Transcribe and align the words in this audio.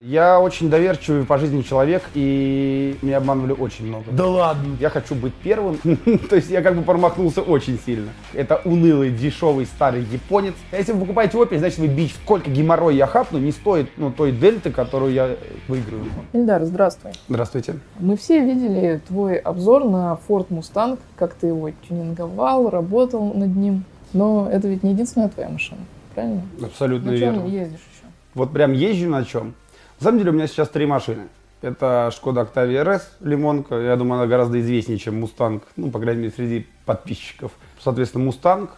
Я 0.00 0.38
очень 0.38 0.70
доверчивый 0.70 1.24
по 1.24 1.38
жизни 1.38 1.62
человек, 1.62 2.04
и 2.14 2.96
меня 3.02 3.16
обманывали 3.16 3.50
очень 3.50 3.88
много. 3.88 4.04
Да 4.12 4.28
ладно. 4.28 4.76
Я 4.78 4.90
хочу 4.90 5.16
быть 5.16 5.34
первым, 5.34 5.76
то 6.30 6.36
есть 6.36 6.50
я 6.50 6.62
как 6.62 6.76
бы 6.76 6.82
промахнулся 6.82 7.42
очень 7.42 7.80
сильно. 7.84 8.10
Это 8.32 8.60
унылый, 8.64 9.10
дешевый, 9.10 9.66
старый 9.66 10.04
японец. 10.04 10.54
Если 10.70 10.92
вы 10.92 11.00
покупаете 11.00 11.36
Opel, 11.36 11.58
значит 11.58 11.78
вы 11.78 11.88
бич. 11.88 12.14
Сколько 12.14 12.48
геморрой 12.48 12.94
я 12.94 13.08
хапну, 13.08 13.40
не 13.40 13.50
стоит 13.50 13.90
ну, 13.96 14.12
той 14.12 14.30
дельты, 14.30 14.70
которую 14.70 15.12
я 15.12 15.36
выиграю. 15.66 16.04
Ильдар, 16.32 16.64
здравствуй. 16.64 17.10
Здравствуйте. 17.28 17.74
Мы 17.98 18.16
все 18.16 18.38
видели 18.44 19.00
твой 19.08 19.34
обзор 19.34 19.84
на 19.84 20.16
Ford 20.28 20.46
Mustang, 20.50 21.00
как 21.16 21.34
ты 21.34 21.48
его 21.48 21.72
тюнинговал, 21.88 22.70
работал 22.70 23.34
над 23.34 23.56
ним. 23.56 23.82
Но 24.12 24.48
это 24.48 24.68
ведь 24.68 24.84
не 24.84 24.92
единственная 24.92 25.28
твоя 25.28 25.48
машина, 25.48 25.80
правильно? 26.14 26.42
Абсолютно 26.62 27.10
на 27.10 27.18
чем 27.18 27.34
верно. 27.34 27.46
ездишь 27.48 27.80
еще? 27.80 28.06
Вот 28.34 28.52
прям 28.52 28.72
езжу 28.74 29.08
на 29.08 29.24
чем. 29.24 29.54
На 30.00 30.04
самом 30.04 30.18
деле 30.18 30.30
у 30.30 30.34
меня 30.34 30.46
сейчас 30.46 30.68
три 30.68 30.86
машины. 30.86 31.26
Это 31.60 32.12
Шкода 32.14 32.42
Octavia 32.42 32.84
RS 32.84 33.02
лимонка. 33.20 33.74
Я 33.74 33.96
думаю, 33.96 34.20
она 34.20 34.28
гораздо 34.28 34.60
известнее, 34.60 34.96
чем 34.96 35.18
Мустанг. 35.18 35.64
Ну, 35.74 35.90
по 35.90 35.98
крайней 35.98 36.22
мере, 36.22 36.32
среди 36.36 36.66
подписчиков. 36.84 37.50
Соответственно, 37.82 38.24
Мустанг. 38.24 38.70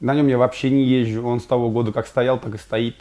На 0.00 0.14
нем 0.14 0.26
я 0.28 0.38
вообще 0.38 0.70
не 0.70 0.84
езжу. 0.84 1.26
Он 1.26 1.40
с 1.40 1.44
того 1.44 1.68
года 1.68 1.92
как 1.92 2.06
стоял, 2.06 2.38
так 2.38 2.54
и 2.54 2.58
стоит. 2.58 2.96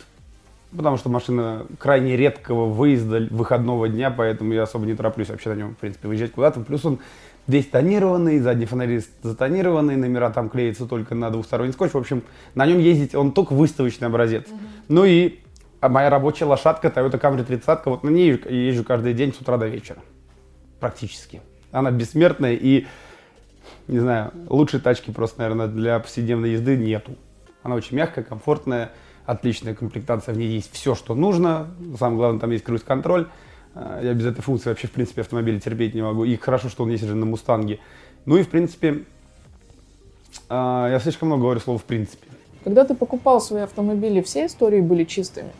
Потому 0.75 0.97
что 0.97 1.07
машина 1.09 1.65
крайне 1.77 2.17
редкого 2.17 2.65
выезда 2.65 3.27
выходного 3.29 3.87
дня, 3.87 4.11
поэтому 4.11 4.51
я 4.51 4.63
особо 4.63 4.85
не 4.85 4.95
тороплюсь 4.95 5.29
вообще 5.29 5.51
на 5.51 5.55
нем, 5.55 5.75
в 5.75 5.77
принципе, 5.77 6.09
выезжать 6.09 6.33
куда-то. 6.33 6.59
Плюс 6.61 6.83
он 6.83 6.99
весь 7.47 7.67
тонированный, 7.67 8.39
задний 8.39 8.65
фонари 8.65 9.01
затонированный, 9.21 9.95
номера 9.95 10.31
там 10.31 10.49
клеятся 10.49 10.85
только 10.85 11.15
на 11.15 11.29
двухсторонний 11.29 11.71
скотч. 11.71 11.91
В 11.91 11.97
общем, 11.97 12.23
на 12.55 12.65
нем 12.65 12.79
ездить 12.79 13.15
он 13.15 13.31
только 13.31 13.53
выставочный 13.53 14.07
образец. 14.07 14.45
Ну 14.89 15.05
и 15.05 15.39
а 15.83 15.89
моя 15.89 16.09
рабочая 16.09 16.45
лошадка 16.45 16.87
Toyota 16.87 17.19
Camry 17.19 17.43
30, 17.43 17.85
вот 17.87 18.03
на 18.03 18.09
ней 18.09 18.39
езжу 18.49 18.85
каждый 18.85 19.13
день 19.13 19.33
с 19.33 19.41
утра 19.41 19.57
до 19.57 19.67
вечера. 19.67 19.99
Практически. 20.79 21.41
Она 21.73 21.91
бессмертная 21.91 22.53
и, 22.53 22.87
не 23.89 23.99
знаю, 23.99 24.31
лучшей 24.47 24.79
тачки 24.79 25.11
просто, 25.11 25.41
наверное, 25.41 25.67
для 25.67 25.99
повседневной 25.99 26.51
езды 26.51 26.77
нету. 26.77 27.17
Она 27.63 27.75
очень 27.75 27.97
мягкая, 27.97 28.23
комфортная, 28.23 28.91
отличная 29.25 29.75
комплектация, 29.75 30.33
в 30.33 30.37
ней 30.37 30.47
есть 30.47 30.71
все, 30.71 30.95
что 30.95 31.15
нужно. 31.15 31.67
Самое 31.99 32.17
главное, 32.17 32.39
там 32.39 32.51
есть 32.51 32.63
круиз-контроль. 32.63 33.27
А, 33.75 34.01
Я 34.01 34.13
без 34.13 34.25
этой 34.25 34.41
функции 34.41 34.69
вообще, 34.69 34.87
в 34.87 34.91
принципе, 34.91 35.19
автомобиля 35.19 35.59
терпеть 35.59 35.93
не 35.95 36.01
могу. 36.01 36.23
И 36.23 36.37
хорошо, 36.37 36.69
что 36.69 36.83
он 36.83 36.91
есть 36.91 37.03
же 37.03 37.13
на 37.13 37.25
Мустанге. 37.25 37.79
Ну 38.25 38.37
и, 38.37 38.43
в 38.43 38.47
принципе, 38.47 39.03
а, 40.47 40.89
я 40.89 40.99
слишком 40.99 41.27
много 41.27 41.41
говорю 41.41 41.59
слова 41.59 41.77
«в 41.77 41.83
принципе». 41.83 42.25
Когда 42.63 42.85
ты 42.85 42.95
покупал 42.95 43.41
свои 43.41 43.63
автомобили, 43.63 44.21
все 44.21 44.45
истории 44.45 44.79
были 44.79 45.03
чистыми? 45.03 45.51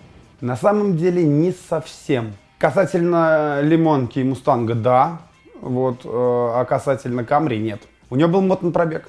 На 0.44 0.58
самом 0.58 0.98
деле 0.98 1.24
не 1.24 1.54
совсем. 1.54 2.34
Касательно 2.58 3.62
лимонки 3.62 4.20
и 4.20 4.26
мустанга, 4.26 4.76
да. 4.76 5.22
Вот, 5.62 6.02
э, 6.04 6.10
а 6.10 6.66
касательно 6.66 7.24
Камри 7.24 7.60
нет. 7.60 7.82
У 8.10 8.18
нее 8.18 8.28
был 8.28 8.42
мотный 8.42 8.74
пробег. 8.74 9.08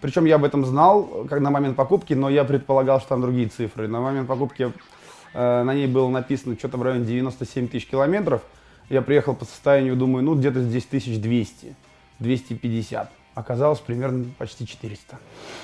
Причем 0.00 0.24
я 0.24 0.34
об 0.34 0.42
этом 0.42 0.64
знал 0.66 1.26
как 1.30 1.38
на 1.38 1.52
момент 1.52 1.76
покупки, 1.76 2.14
но 2.14 2.28
я 2.28 2.42
предполагал, 2.42 2.98
что 2.98 3.10
там 3.10 3.20
другие 3.20 3.46
цифры. 3.46 3.86
На 3.86 4.00
момент 4.00 4.26
покупки 4.26 4.72
э, 5.32 5.62
на 5.62 5.72
ней 5.74 5.86
было 5.86 6.08
написано 6.08 6.56
что-то 6.58 6.76
в 6.76 6.82
районе 6.82 7.04
97 7.04 7.68
тысяч 7.68 7.86
километров. 7.86 8.42
Я 8.90 9.00
приехал 9.00 9.36
по 9.36 9.44
состоянию, 9.44 9.94
думаю, 9.94 10.24
ну 10.24 10.34
где-то 10.34 10.60
здесь 10.60 10.86
1200, 10.86 11.76
250. 12.18 13.12
Оказалось 13.36 13.78
примерно 13.78 14.24
почти 14.38 14.66
400. 14.66 15.18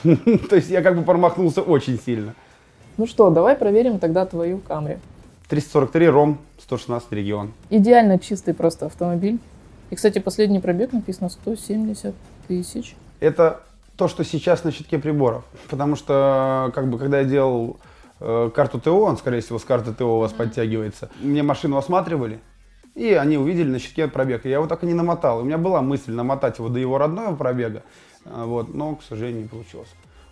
То 0.49 0.55
есть 0.55 0.71
я 0.71 0.83
как 0.83 0.97
бы 0.97 1.03
промахнулся 1.03 1.63
очень 1.63 1.99
сильно. 1.99 2.37
Ну 3.01 3.07
что, 3.07 3.31
давай 3.31 3.57
проверим 3.57 3.99
тогда 3.99 4.27
твою 4.27 4.59
Камри. 4.59 4.99
343 5.49 6.09
РОМ, 6.11 6.39
116 6.59 7.11
регион. 7.13 7.55
Идеально 7.71 8.19
чистый 8.19 8.53
просто 8.53 8.85
автомобиль. 8.85 9.39
И, 9.89 9.95
кстати, 9.95 10.19
последний 10.19 10.61
пробег 10.61 10.93
написано 10.93 11.31
170 11.31 12.15
тысяч. 12.47 12.95
Это 13.21 13.63
то, 13.97 14.07
что 14.07 14.23
сейчас 14.23 14.65
на 14.65 14.71
щитке 14.71 14.99
приборов. 14.99 15.45
Потому 15.71 15.97
что, 15.97 16.71
как 16.75 16.91
бы, 16.91 16.99
когда 16.99 17.21
я 17.21 17.25
делал 17.25 17.79
э, 18.21 18.51
карту 18.55 18.79
ТО, 18.79 19.01
он, 19.01 19.17
скорее 19.17 19.41
всего, 19.41 19.59
с 19.59 19.65
карты 19.65 19.95
ТО 19.95 20.17
у 20.17 20.21
вас 20.21 20.33
подтягивается, 20.33 21.09
мне 21.23 21.43
машину 21.43 21.79
осматривали, 21.79 22.41
и 22.95 23.15
они 23.15 23.39
увидели 23.39 23.71
на 23.71 23.79
щитке 23.79 24.09
пробег. 24.09 24.45
И 24.45 24.51
я 24.51 24.57
его 24.57 24.67
так 24.67 24.85
и 24.85 24.87
не 24.87 24.93
намотал. 24.93 25.39
У 25.39 25.45
меня 25.45 25.57
была 25.57 25.81
мысль 25.81 26.13
намотать 26.13 26.59
его 26.59 26.69
до 26.69 26.79
его 26.79 26.99
родного 26.99 27.35
пробега, 27.35 27.83
э, 28.27 28.45
вот, 28.45 28.75
но, 28.75 28.97
к 28.97 29.03
сожалению, 29.03 29.45
не 29.45 29.49
получилось. 29.49 29.89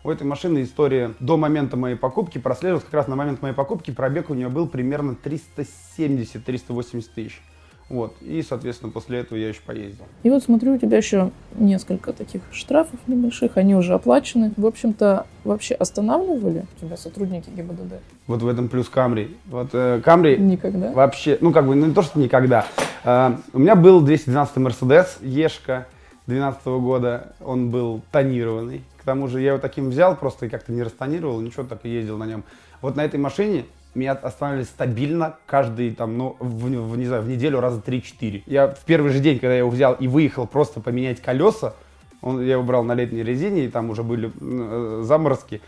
У 0.08 0.10
этой 0.10 0.26
машины 0.26 0.62
история 0.62 1.12
до 1.20 1.36
момента 1.36 1.76
моей 1.76 1.94
покупки 1.94 2.38
прослеживалась. 2.38 2.82
Как 2.84 2.94
раз 2.94 3.08
на 3.08 3.14
момент 3.14 3.42
моей 3.42 3.54
покупки 3.54 3.90
пробег 3.90 4.30
у 4.30 4.34
нее 4.34 4.48
был 4.48 4.66
примерно 4.66 5.14
370-380 5.22 7.04
тысяч. 7.14 7.42
Вот. 7.90 8.16
И, 8.22 8.40
соответственно, 8.40 8.90
после 8.90 9.18
этого 9.18 9.36
я 9.36 9.48
еще 9.50 9.60
поездил. 9.66 10.06
И 10.22 10.30
вот 10.30 10.42
смотрю, 10.42 10.76
у 10.76 10.78
тебя 10.78 10.96
еще 10.96 11.30
несколько 11.58 12.14
таких 12.14 12.40
штрафов 12.52 12.98
небольших, 13.06 13.58
они 13.58 13.74
уже 13.74 13.92
оплачены. 13.92 14.54
В 14.56 14.64
общем-то, 14.64 15.26
вообще 15.44 15.74
останавливали 15.74 16.64
тебя 16.80 16.96
сотрудники 16.96 17.50
ГИБДД? 17.50 18.00
Вот 18.28 18.40
в 18.40 18.48
этом 18.48 18.70
плюс 18.70 18.88
Камри. 18.88 19.36
Вот 19.44 19.68
э, 19.74 20.00
Камри 20.02 20.38
Никогда. 20.38 20.90
вообще, 20.90 21.36
ну 21.42 21.52
как 21.52 21.66
бы, 21.66 21.74
ну 21.74 21.84
не 21.84 21.92
то, 21.92 22.00
что 22.00 22.18
никогда. 22.18 22.64
Э, 23.04 23.36
у 23.52 23.58
меня 23.58 23.76
был 23.76 24.00
212 24.00 24.56
Мерседес 24.56 25.18
Ешка 25.20 25.86
2012 26.28 26.66
года. 26.66 27.34
Он 27.44 27.68
был 27.70 28.00
тонированный. 28.10 28.82
Тому 29.08 29.26
же 29.26 29.40
я 29.40 29.52
его 29.52 29.58
таким 29.58 29.88
взял, 29.88 30.14
просто 30.14 30.44
и 30.44 30.48
как-то 30.50 30.70
не 30.70 30.82
растонировал, 30.82 31.40
ничего, 31.40 31.62
так 31.62 31.78
и 31.84 31.88
ездил 31.88 32.18
на 32.18 32.24
нем. 32.24 32.44
Вот 32.82 32.94
на 32.94 33.02
этой 33.06 33.18
машине 33.18 33.64
меня 33.94 34.12
останавливали 34.12 34.66
стабильно 34.66 35.36
каждый, 35.46 35.94
там, 35.94 36.18
ну, 36.18 36.36
в, 36.38 36.66
в- 36.66 36.98
не 36.98 37.06
знаю, 37.06 37.22
в 37.22 37.26
неделю 37.26 37.58
раза 37.60 37.80
3-4. 37.80 38.42
Я 38.44 38.68
в 38.68 38.80
первый 38.84 39.10
же 39.10 39.20
день, 39.20 39.38
когда 39.38 39.54
я 39.54 39.60
его 39.60 39.70
взял 39.70 39.94
и 39.94 40.06
выехал 40.06 40.46
просто 40.46 40.80
поменять 40.80 41.22
колеса, 41.22 41.72
он, 42.20 42.42
я 42.42 42.52
его 42.52 42.62
брал 42.62 42.84
на 42.84 42.92
летней 42.92 43.22
резине, 43.22 43.64
и 43.64 43.68
там 43.68 43.88
уже 43.88 44.02
были 44.02 44.30
э, 44.38 45.00
заморозки, 45.04 45.62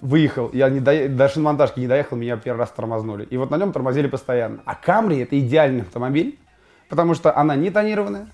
выехал, 0.00 0.48
я 0.54 0.70
не 0.70 0.80
до, 0.80 1.06
до 1.06 1.28
шиномонтажки 1.28 1.78
не 1.80 1.88
доехал, 1.88 2.16
меня 2.16 2.38
первый 2.38 2.60
раз 2.60 2.70
тормознули. 2.70 3.26
И 3.28 3.36
вот 3.36 3.50
на 3.50 3.58
нем 3.58 3.74
тормозили 3.74 4.06
постоянно. 4.06 4.60
А 4.64 4.74
Камри 4.74 5.18
это 5.18 5.38
идеальный 5.38 5.82
автомобиль, 5.82 6.38
потому 6.88 7.12
что 7.12 7.36
она 7.36 7.56
не 7.56 7.68
тонированная, 7.70 8.28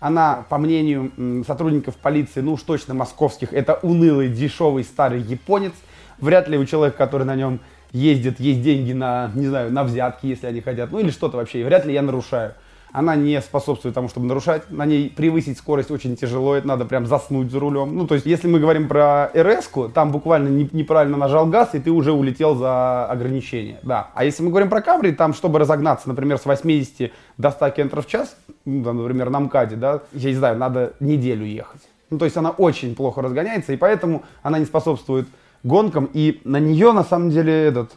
она, 0.00 0.44
по 0.48 0.58
мнению 0.58 1.44
сотрудников 1.46 1.96
полиции, 1.96 2.40
ну 2.40 2.52
уж 2.52 2.62
точно 2.62 2.94
московских, 2.94 3.52
это 3.52 3.74
унылый, 3.82 4.28
дешевый, 4.28 4.84
старый 4.84 5.20
японец. 5.20 5.72
Вряд 6.18 6.48
ли 6.48 6.58
у 6.58 6.64
человека, 6.64 6.96
который 6.98 7.24
на 7.24 7.36
нем 7.36 7.60
ездит, 7.92 8.40
есть 8.40 8.62
деньги 8.62 8.92
на, 8.92 9.30
не 9.34 9.46
знаю, 9.46 9.72
на 9.72 9.84
взятки, 9.84 10.26
если 10.26 10.46
они 10.46 10.60
хотят, 10.60 10.90
ну 10.92 10.98
или 11.00 11.10
что-то 11.10 11.36
вообще. 11.36 11.64
Вряд 11.64 11.84
ли 11.84 11.92
я 11.92 12.02
нарушаю. 12.02 12.54
Она 12.92 13.16
не 13.16 13.40
способствует 13.40 13.94
тому, 13.94 14.08
чтобы 14.08 14.26
нарушать. 14.26 14.70
На 14.70 14.86
ней 14.86 15.10
превысить 15.10 15.58
скорость 15.58 15.90
очень 15.90 16.16
тяжело, 16.16 16.54
это 16.54 16.66
надо 16.66 16.84
прям 16.84 17.06
заснуть 17.06 17.50
за 17.50 17.60
рулем. 17.60 17.96
Ну, 17.96 18.06
то 18.06 18.14
есть, 18.14 18.26
если 18.26 18.48
мы 18.48 18.60
говорим 18.60 18.88
про 18.88 19.30
РС, 19.36 19.70
там 19.94 20.10
буквально 20.10 20.48
не- 20.48 20.68
неправильно 20.72 21.16
нажал 21.16 21.46
газ, 21.46 21.74
и 21.74 21.78
ты 21.80 21.90
уже 21.90 22.12
улетел 22.12 22.54
за 22.54 23.06
ограничение. 23.06 23.78
Да. 23.82 24.10
А 24.14 24.24
если 24.24 24.42
мы 24.42 24.50
говорим 24.50 24.70
про 24.70 24.80
Камри, 24.80 25.12
там, 25.12 25.34
чтобы 25.34 25.58
разогнаться, 25.58 26.08
например, 26.08 26.38
с 26.38 26.46
80 26.46 27.12
до 27.36 27.50
100 27.50 27.70
км 27.70 28.00
в 28.00 28.06
час, 28.06 28.36
ну, 28.64 28.82
там, 28.84 28.98
например, 28.98 29.30
на 29.30 29.40
МКАДе, 29.40 29.76
да, 29.76 30.00
я 30.12 30.30
не 30.30 30.36
знаю, 30.36 30.56
надо 30.58 30.94
неделю 31.00 31.44
ехать. 31.44 31.82
Ну, 32.10 32.18
то 32.18 32.24
есть, 32.24 32.36
она 32.36 32.50
очень 32.50 32.94
плохо 32.94 33.20
разгоняется, 33.20 33.72
и 33.72 33.76
поэтому 33.76 34.22
она 34.42 34.58
не 34.58 34.64
способствует 34.64 35.28
гонкам, 35.62 36.08
и 36.12 36.40
на 36.44 36.58
нее, 36.58 36.92
на 36.92 37.04
самом 37.04 37.30
деле, 37.30 37.52
этот, 37.52 37.90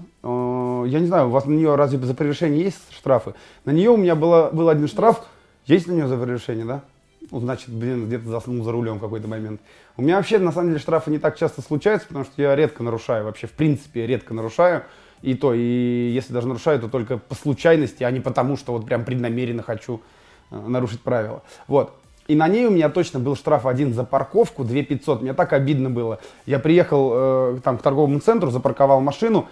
я 0.86 1.00
не 1.00 1.08
знаю, 1.08 1.28
у 1.28 1.32
вас 1.32 1.46
на 1.46 1.52
нее 1.52 1.76
разве 1.76 2.00
за 2.00 2.14
превышение 2.14 2.64
есть 2.64 2.80
штрафы? 2.92 3.34
На 3.66 3.72
нее 3.72 3.90
у 3.90 3.98
меня 3.98 4.16
было, 4.16 4.50
был 4.52 4.70
один 4.70 4.88
штраф, 4.88 5.24
есть 5.66 5.88
на 5.88 5.94
нее 5.94 6.08
за 6.08 6.18
превышение, 6.18 6.66
да? 6.66 6.84
Ну, 7.30 7.40
значит, 7.40 7.70
блин, 7.70 8.08
где-то 8.08 8.30
заснул 8.30 8.64
за 8.64 8.72
рулем 8.72 8.98
в 8.98 9.02
какой-то 9.02 9.28
момент. 9.28 9.62
У 9.96 10.02
меня 10.02 10.18
вообще, 10.18 10.40
на 10.40 10.52
самом 10.52 10.70
деле, 10.70 10.80
штрафы 10.80 11.12
не 11.12 11.20
так 11.20 11.38
часто 11.38 11.62
случаются, 11.62 12.08
потому 12.08 12.26
что 12.26 12.42
я 12.42 12.56
редко 12.56 12.84
нарушаю, 12.84 13.26
вообще, 13.26 13.48
в 13.48 13.52
принципе, 13.52 14.08
редко 14.08 14.34
нарушаю. 14.34 14.84
И 15.22 15.36
то, 15.36 15.54
и 15.54 16.12
если 16.14 16.34
даже 16.34 16.48
нарушаю, 16.48 16.80
то 16.80 16.90
только 16.90 17.18
по 17.18 17.36
случайности, 17.36 18.04
а 18.04 18.10
не 18.10 18.20
потому, 18.20 18.58
что 18.58 18.74
вот 18.74 18.86
прям 18.86 19.06
преднамеренно 19.06 19.62
хочу 19.62 20.02
э, 20.50 20.60
нарушить 20.60 21.02
правила. 21.02 21.44
Вот. 21.68 21.94
И 22.28 22.36
на 22.36 22.48
ней 22.48 22.66
у 22.66 22.72
меня 22.72 22.90
точно 22.90 23.20
был 23.20 23.36
штраф 23.36 23.66
один 23.66 23.94
за 23.94 24.04
парковку, 24.04 24.64
2 24.64 24.84
500. 24.84 25.22
Мне 25.22 25.34
так 25.34 25.54
обидно 25.54 25.90
было. 25.90 26.20
Я 26.46 26.60
приехал 26.60 27.12
э, 27.14 27.60
там 27.64 27.78
к 27.78 27.82
торговому 27.82 28.20
центру, 28.20 28.52
запарковал 28.52 29.02
машину, 29.02 29.48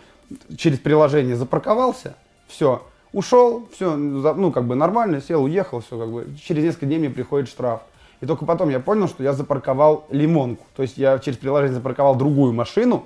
через 0.57 0.79
приложение 0.79 1.35
запарковался, 1.35 2.15
все, 2.47 2.83
ушел, 3.13 3.67
все, 3.73 3.95
ну, 3.95 4.51
как 4.51 4.65
бы 4.65 4.75
нормально, 4.75 5.21
сел, 5.21 5.43
уехал, 5.43 5.81
все, 5.81 5.97
как 5.97 6.09
бы. 6.11 6.27
Через 6.43 6.63
несколько 6.63 6.85
дней 6.85 6.99
мне 6.99 7.09
приходит 7.09 7.47
штраф. 7.49 7.81
И 8.21 8.25
только 8.25 8.45
потом 8.45 8.69
я 8.69 8.79
понял, 8.79 9.07
что 9.07 9.23
я 9.23 9.33
запарковал 9.33 10.05
лимонку. 10.09 10.65
То 10.75 10.81
есть 10.81 10.97
я 10.97 11.19
через 11.19 11.37
приложение 11.37 11.75
запарковал 11.75 12.15
другую 12.15 12.53
машину. 12.53 13.05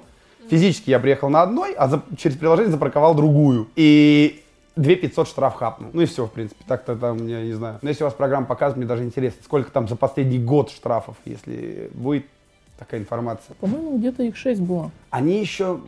Физически 0.49 0.89
я 0.89 0.99
приехал 0.99 1.29
на 1.29 1.43
одной, 1.43 1.73
а 1.73 1.87
за- 1.87 2.01
через 2.17 2.35
приложение 2.35 2.71
запарковал 2.71 3.13
другую. 3.13 3.67
И 3.75 4.43
2 4.75 4.95
500 4.95 5.27
штраф 5.27 5.53
хапнул. 5.55 5.91
Ну 5.93 6.01
и 6.01 6.05
все, 6.05 6.25
в 6.25 6.31
принципе. 6.31 6.63
Так-то 6.67 6.95
там, 6.95 7.27
я 7.27 7.41
не 7.43 7.53
знаю. 7.53 7.77
Но 7.83 7.89
если 7.89 8.03
у 8.03 8.07
вас 8.07 8.13
программа 8.15 8.47
показывает, 8.47 8.77
мне 8.77 8.87
даже 8.87 9.03
интересно, 9.03 9.41
сколько 9.43 9.71
там 9.71 9.87
за 9.87 9.95
последний 9.95 10.39
год 10.39 10.71
штрафов, 10.71 11.15
если 11.25 11.91
будет 11.93 12.25
такая 12.77 12.99
информация. 12.99 13.55
По-моему, 13.59 13.97
где-то 13.97 14.23
их 14.23 14.35
шесть 14.35 14.61
было. 14.61 14.91
Они 15.09 15.39
еще, 15.39 15.79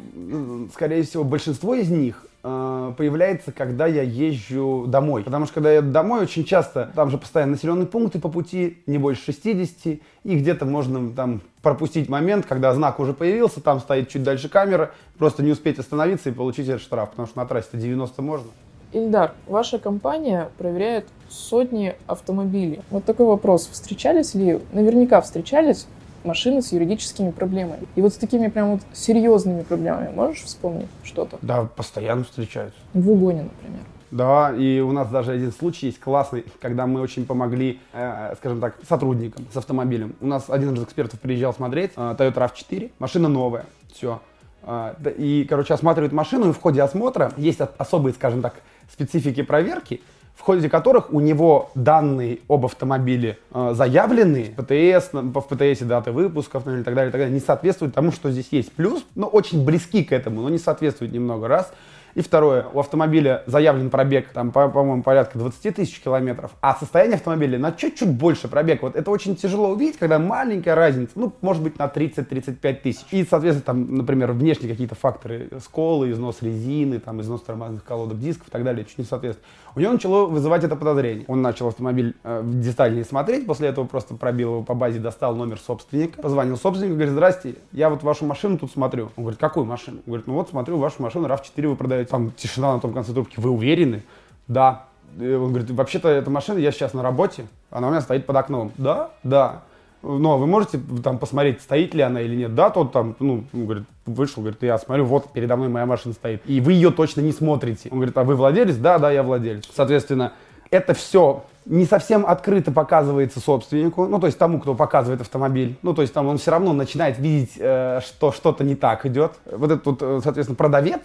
скорее 0.74 1.04
всего, 1.04 1.24
большинство 1.24 1.76
из 1.76 1.90
них 1.90 2.26
э, 2.44 2.94
появляется, 2.98 3.52
когда 3.52 3.88
я 3.88 4.04
езжу 4.04 4.86
домой. 4.88 5.24
Потому 5.24 5.46
что 5.46 5.56
когда 5.56 5.72
я 5.72 5.82
домой, 5.82 6.22
очень 6.22 6.46
часто 6.46 6.92
там 6.96 7.10
же 7.10 7.18
постоянно 7.18 7.54
населенные 7.54 7.88
пункты 7.88 8.20
по 8.20 8.30
пути, 8.30 8.78
не 8.86 8.98
больше 8.98 9.24
60, 9.26 9.86
и 9.86 10.00
где-то 10.24 10.66
можно 10.66 11.12
там 11.12 11.42
пропустить 11.62 12.10
момент, 12.10 12.46
когда 12.46 12.74
знак 12.74 13.00
уже 13.00 13.14
появился, 13.14 13.62
там 13.62 13.80
стоит 13.80 14.10
чуть 14.10 14.24
дальше 14.24 14.50
камера, 14.50 14.92
просто 15.18 15.44
не 15.44 15.52
успеть 15.52 15.80
остановиться 15.80 16.30
и 16.30 16.34
получить 16.34 16.68
этот 16.68 16.82
штраф, 16.82 17.12
потому 17.12 17.28
что 17.28 17.38
на 17.40 17.46
трассе 17.46 17.70
90 17.74 18.22
можно. 18.22 18.48
Ильдар, 18.94 19.34
ваша 19.48 19.78
компания 19.78 20.50
проверяет 20.58 21.08
сотни 21.28 21.96
автомобилей. 22.08 22.82
Вот 22.92 23.04
такой 23.04 23.26
вопрос. 23.26 23.68
Встречались 23.70 24.36
ли, 24.36 24.62
наверняка 24.72 25.20
встречались 25.20 25.88
машины 26.26 26.62
с 26.62 26.72
юридическими 26.72 27.32
проблемами. 27.32 27.88
И 27.96 28.02
вот 28.02 28.14
с 28.14 28.18
такими 28.18 28.48
прям 28.48 28.72
вот 28.72 28.82
серьезными 28.94 29.62
проблемами 29.64 30.10
можешь 30.14 30.44
вспомнить 30.44 30.88
что-то? 31.04 31.38
Да, 31.42 31.64
постоянно 31.64 32.24
встречаются. 32.24 32.80
В 32.94 33.10
угоне, 33.10 33.44
например. 33.44 33.82
Да, 34.12 34.54
и 34.56 34.80
у 34.80 34.92
нас 34.92 35.10
даже 35.10 35.34
один 35.34 35.52
случай 35.52 35.88
есть 35.88 36.00
классный, 36.00 36.46
когда 36.62 36.86
мы 36.88 37.02
очень 37.02 37.26
помогли, 37.26 37.80
э, 37.92 38.36
скажем 38.38 38.62
так, 38.62 38.76
сотрудникам 38.88 39.46
с 39.52 39.58
автомобилем. 39.58 40.16
У 40.22 40.28
нас 40.28 40.46
один 40.48 40.74
из 40.74 40.84
экспертов 40.84 41.20
приезжал 41.20 41.54
смотреть, 41.54 41.92
э, 41.96 42.16
Toyota 42.18 42.36
RAV4, 42.36 42.92
машина 43.00 43.28
новая, 43.28 43.66
все. 43.94 44.22
Э, 44.64 44.94
и, 45.18 45.46
короче, 45.50 45.74
осматривает 45.74 46.14
машину, 46.14 46.50
и 46.50 46.54
в 46.54 46.62
ходе 46.62 46.82
осмотра 46.82 47.34
есть 47.36 47.60
особые, 47.78 48.14
скажем 48.14 48.42
так, 48.42 48.56
специфики 48.92 49.42
проверки, 49.42 50.02
в 50.36 50.42
ходе 50.42 50.70
которых 50.70 51.12
у 51.14 51.20
него 51.20 51.72
данные 51.76 52.40
об 52.48 52.66
автомобиле 52.66 53.40
э, 53.54 53.72
заявлены, 53.74 54.54
ПТС, 54.56 55.10
в 55.14 55.42
ПТС 55.42 55.82
даты 55.82 56.12
выпусков 56.12 56.66
ну, 56.66 56.78
и 56.78 56.84
так 56.84 56.94
далее, 56.94 57.10
и 57.10 57.12
так 57.12 57.22
далее, 57.22 57.34
не 57.34 57.40
соответствуют 57.40 57.96
тому, 57.96 58.12
что 58.12 58.32
здесь 58.32 58.48
есть. 58.52 58.72
Плюс, 58.74 59.06
но 59.16 59.28
очень 59.28 59.64
близки 59.64 60.04
к 60.04 60.12
этому, 60.12 60.42
но 60.42 60.50
не 60.50 60.58
соответствуют 60.58 61.14
немного. 61.14 61.48
Раз. 61.48 61.72
И 62.16 62.22
второе, 62.22 62.66
у 62.74 62.80
автомобиля 62.80 63.44
заявлен 63.46 63.90
пробег, 63.90 64.30
там, 64.30 64.52
по- 64.52 64.70
по-моему, 64.70 65.04
порядка 65.04 65.38
20 65.38 65.76
тысяч 65.76 66.00
километров, 66.00 66.52
а 66.62 66.74
состояние 66.76 67.16
автомобиля 67.16 67.60
на 67.60 67.74
чуть-чуть 67.74 68.10
больше 68.10 68.48
пробег. 68.48 68.82
Вот 68.84 68.96
это 68.96 69.12
очень 69.12 69.36
тяжело 69.36 69.70
увидеть, 69.70 69.98
когда 69.98 70.18
маленькая 70.18 70.76
разница, 70.76 71.12
ну, 71.16 71.34
может 71.42 71.62
быть, 71.62 71.78
на 71.78 71.88
30-35 71.88 72.74
тысяч. 72.82 73.06
И, 73.12 73.26
соответственно, 73.30 73.66
там, 73.66 73.98
например, 73.98 74.32
внешние 74.32 74.72
какие-то 74.72 74.96
факторы, 74.96 75.50
сколы, 75.62 76.12
износ 76.12 76.42
резины, 76.42 77.00
там, 77.00 77.20
износ 77.20 77.42
тормозных 77.42 77.84
колодок, 77.84 78.18
дисков 78.18 78.48
и 78.48 78.52
так 78.52 78.64
далее, 78.64 78.86
чуть 78.86 78.98
не 78.98 79.04
соответствует. 79.04 79.46
У 79.76 79.82
него 79.82 79.92
начало 79.92 80.26
вызывать 80.26 80.64
это 80.64 80.78
подозрение. 80.78 81.26
Он 81.28 81.42
начал 81.42 81.68
автомобиль 81.68 82.16
э, 82.24 82.44
детальнее 82.46 83.04
смотреть, 83.04 83.46
после 83.46 83.68
этого 83.68 83.86
просто 83.86 84.16
пробил 84.16 84.52
его 84.52 84.64
по 84.64 84.74
базе, 84.74 85.00
достал 85.00 85.36
номер 85.36 85.60
собственника, 85.60 86.22
позвонил 86.22 86.56
собственнику, 86.56 86.96
говорит, 86.96 87.12
здрасте, 87.12 87.56
я 87.74 87.90
вот 87.90 88.04
вашу 88.04 88.26
машину 88.26 88.58
тут 88.58 88.72
смотрю. 88.72 89.10
Он 89.18 89.26
говорит, 89.26 89.40
какую 89.40 89.66
машину? 89.66 89.98
Он 89.98 90.04
говорит, 90.06 90.28
ну 90.28 90.34
вот 90.36 90.50
смотрю, 90.50 90.78
вашу 90.78 91.02
машину 91.04 91.28
RAV4 91.28 91.68
вы 91.68 91.76
продаете. 91.76 92.05
Там 92.10 92.32
тишина 92.32 92.74
на 92.74 92.80
том 92.80 92.94
конце 92.94 93.14
трубки, 93.14 93.40
вы 93.40 93.50
уверены? 93.50 94.04
Да. 94.48 94.86
Он 95.18 95.50
говорит, 95.50 95.72
вообще-то 95.72 96.10
эта 96.10 96.30
машина, 96.30 96.58
я 96.58 96.72
сейчас 96.72 96.94
на 96.94 97.02
работе, 97.02 97.46
она 97.72 97.88
у 97.88 97.92
меня 97.92 98.02
стоит 98.02 98.26
под 98.26 98.36
окном. 98.36 98.72
Да? 98.78 99.12
Да. 99.24 99.64
Но 100.02 100.38
вы 100.38 100.46
можете 100.46 100.80
там 101.04 101.18
посмотреть, 101.18 101.62
стоит 101.62 101.96
ли 101.96 102.02
она 102.02 102.22
или 102.22 102.36
нет. 102.36 102.54
Да, 102.54 102.70
тот 102.70 102.92
там, 102.92 103.16
ну, 103.20 103.44
говорит, 103.52 103.86
вышел, 104.06 104.44
говорит, 104.44 104.62
я 104.62 104.78
смотрю, 104.78 105.06
вот 105.06 105.32
передо 105.32 105.56
мной 105.56 105.70
моя 105.70 105.88
машина 105.88 106.14
стоит. 106.14 106.44
И 106.46 106.62
вы 106.62 106.74
ее 106.74 106.92
точно 106.92 107.22
не 107.22 107.32
смотрите. 107.32 107.90
Он 107.92 107.98
говорит, 107.98 108.16
а 108.18 108.24
вы 108.24 108.36
владелец? 108.36 108.76
Да, 108.76 109.00
да, 109.00 109.10
я 109.12 109.24
владелец. 109.24 109.64
Соответственно, 109.74 110.34
это 110.70 110.94
все 110.94 111.44
не 111.66 111.86
совсем 111.86 112.26
открыто 112.26 112.72
показывается 112.72 113.40
собственнику, 113.40 114.06
ну, 114.06 114.20
то 114.20 114.28
есть 114.28 114.38
тому, 114.38 114.60
кто 114.60 114.76
показывает 114.76 115.22
автомобиль. 115.22 115.76
Ну, 115.82 115.96
то 115.96 116.04
есть 116.04 116.14
там 116.14 116.28
он 116.28 116.38
все 116.38 116.52
равно 116.52 116.74
начинает 116.74 117.18
видеть, 117.18 117.54
э, 117.58 118.02
что 118.06 118.32
что-то 118.32 118.64
не 118.64 118.76
так 118.76 119.06
идет. 119.08 119.34
Вот 119.52 119.72
этот, 119.72 120.02
э, 120.02 120.20
соответственно, 120.24 120.56
продавец, 120.56 121.02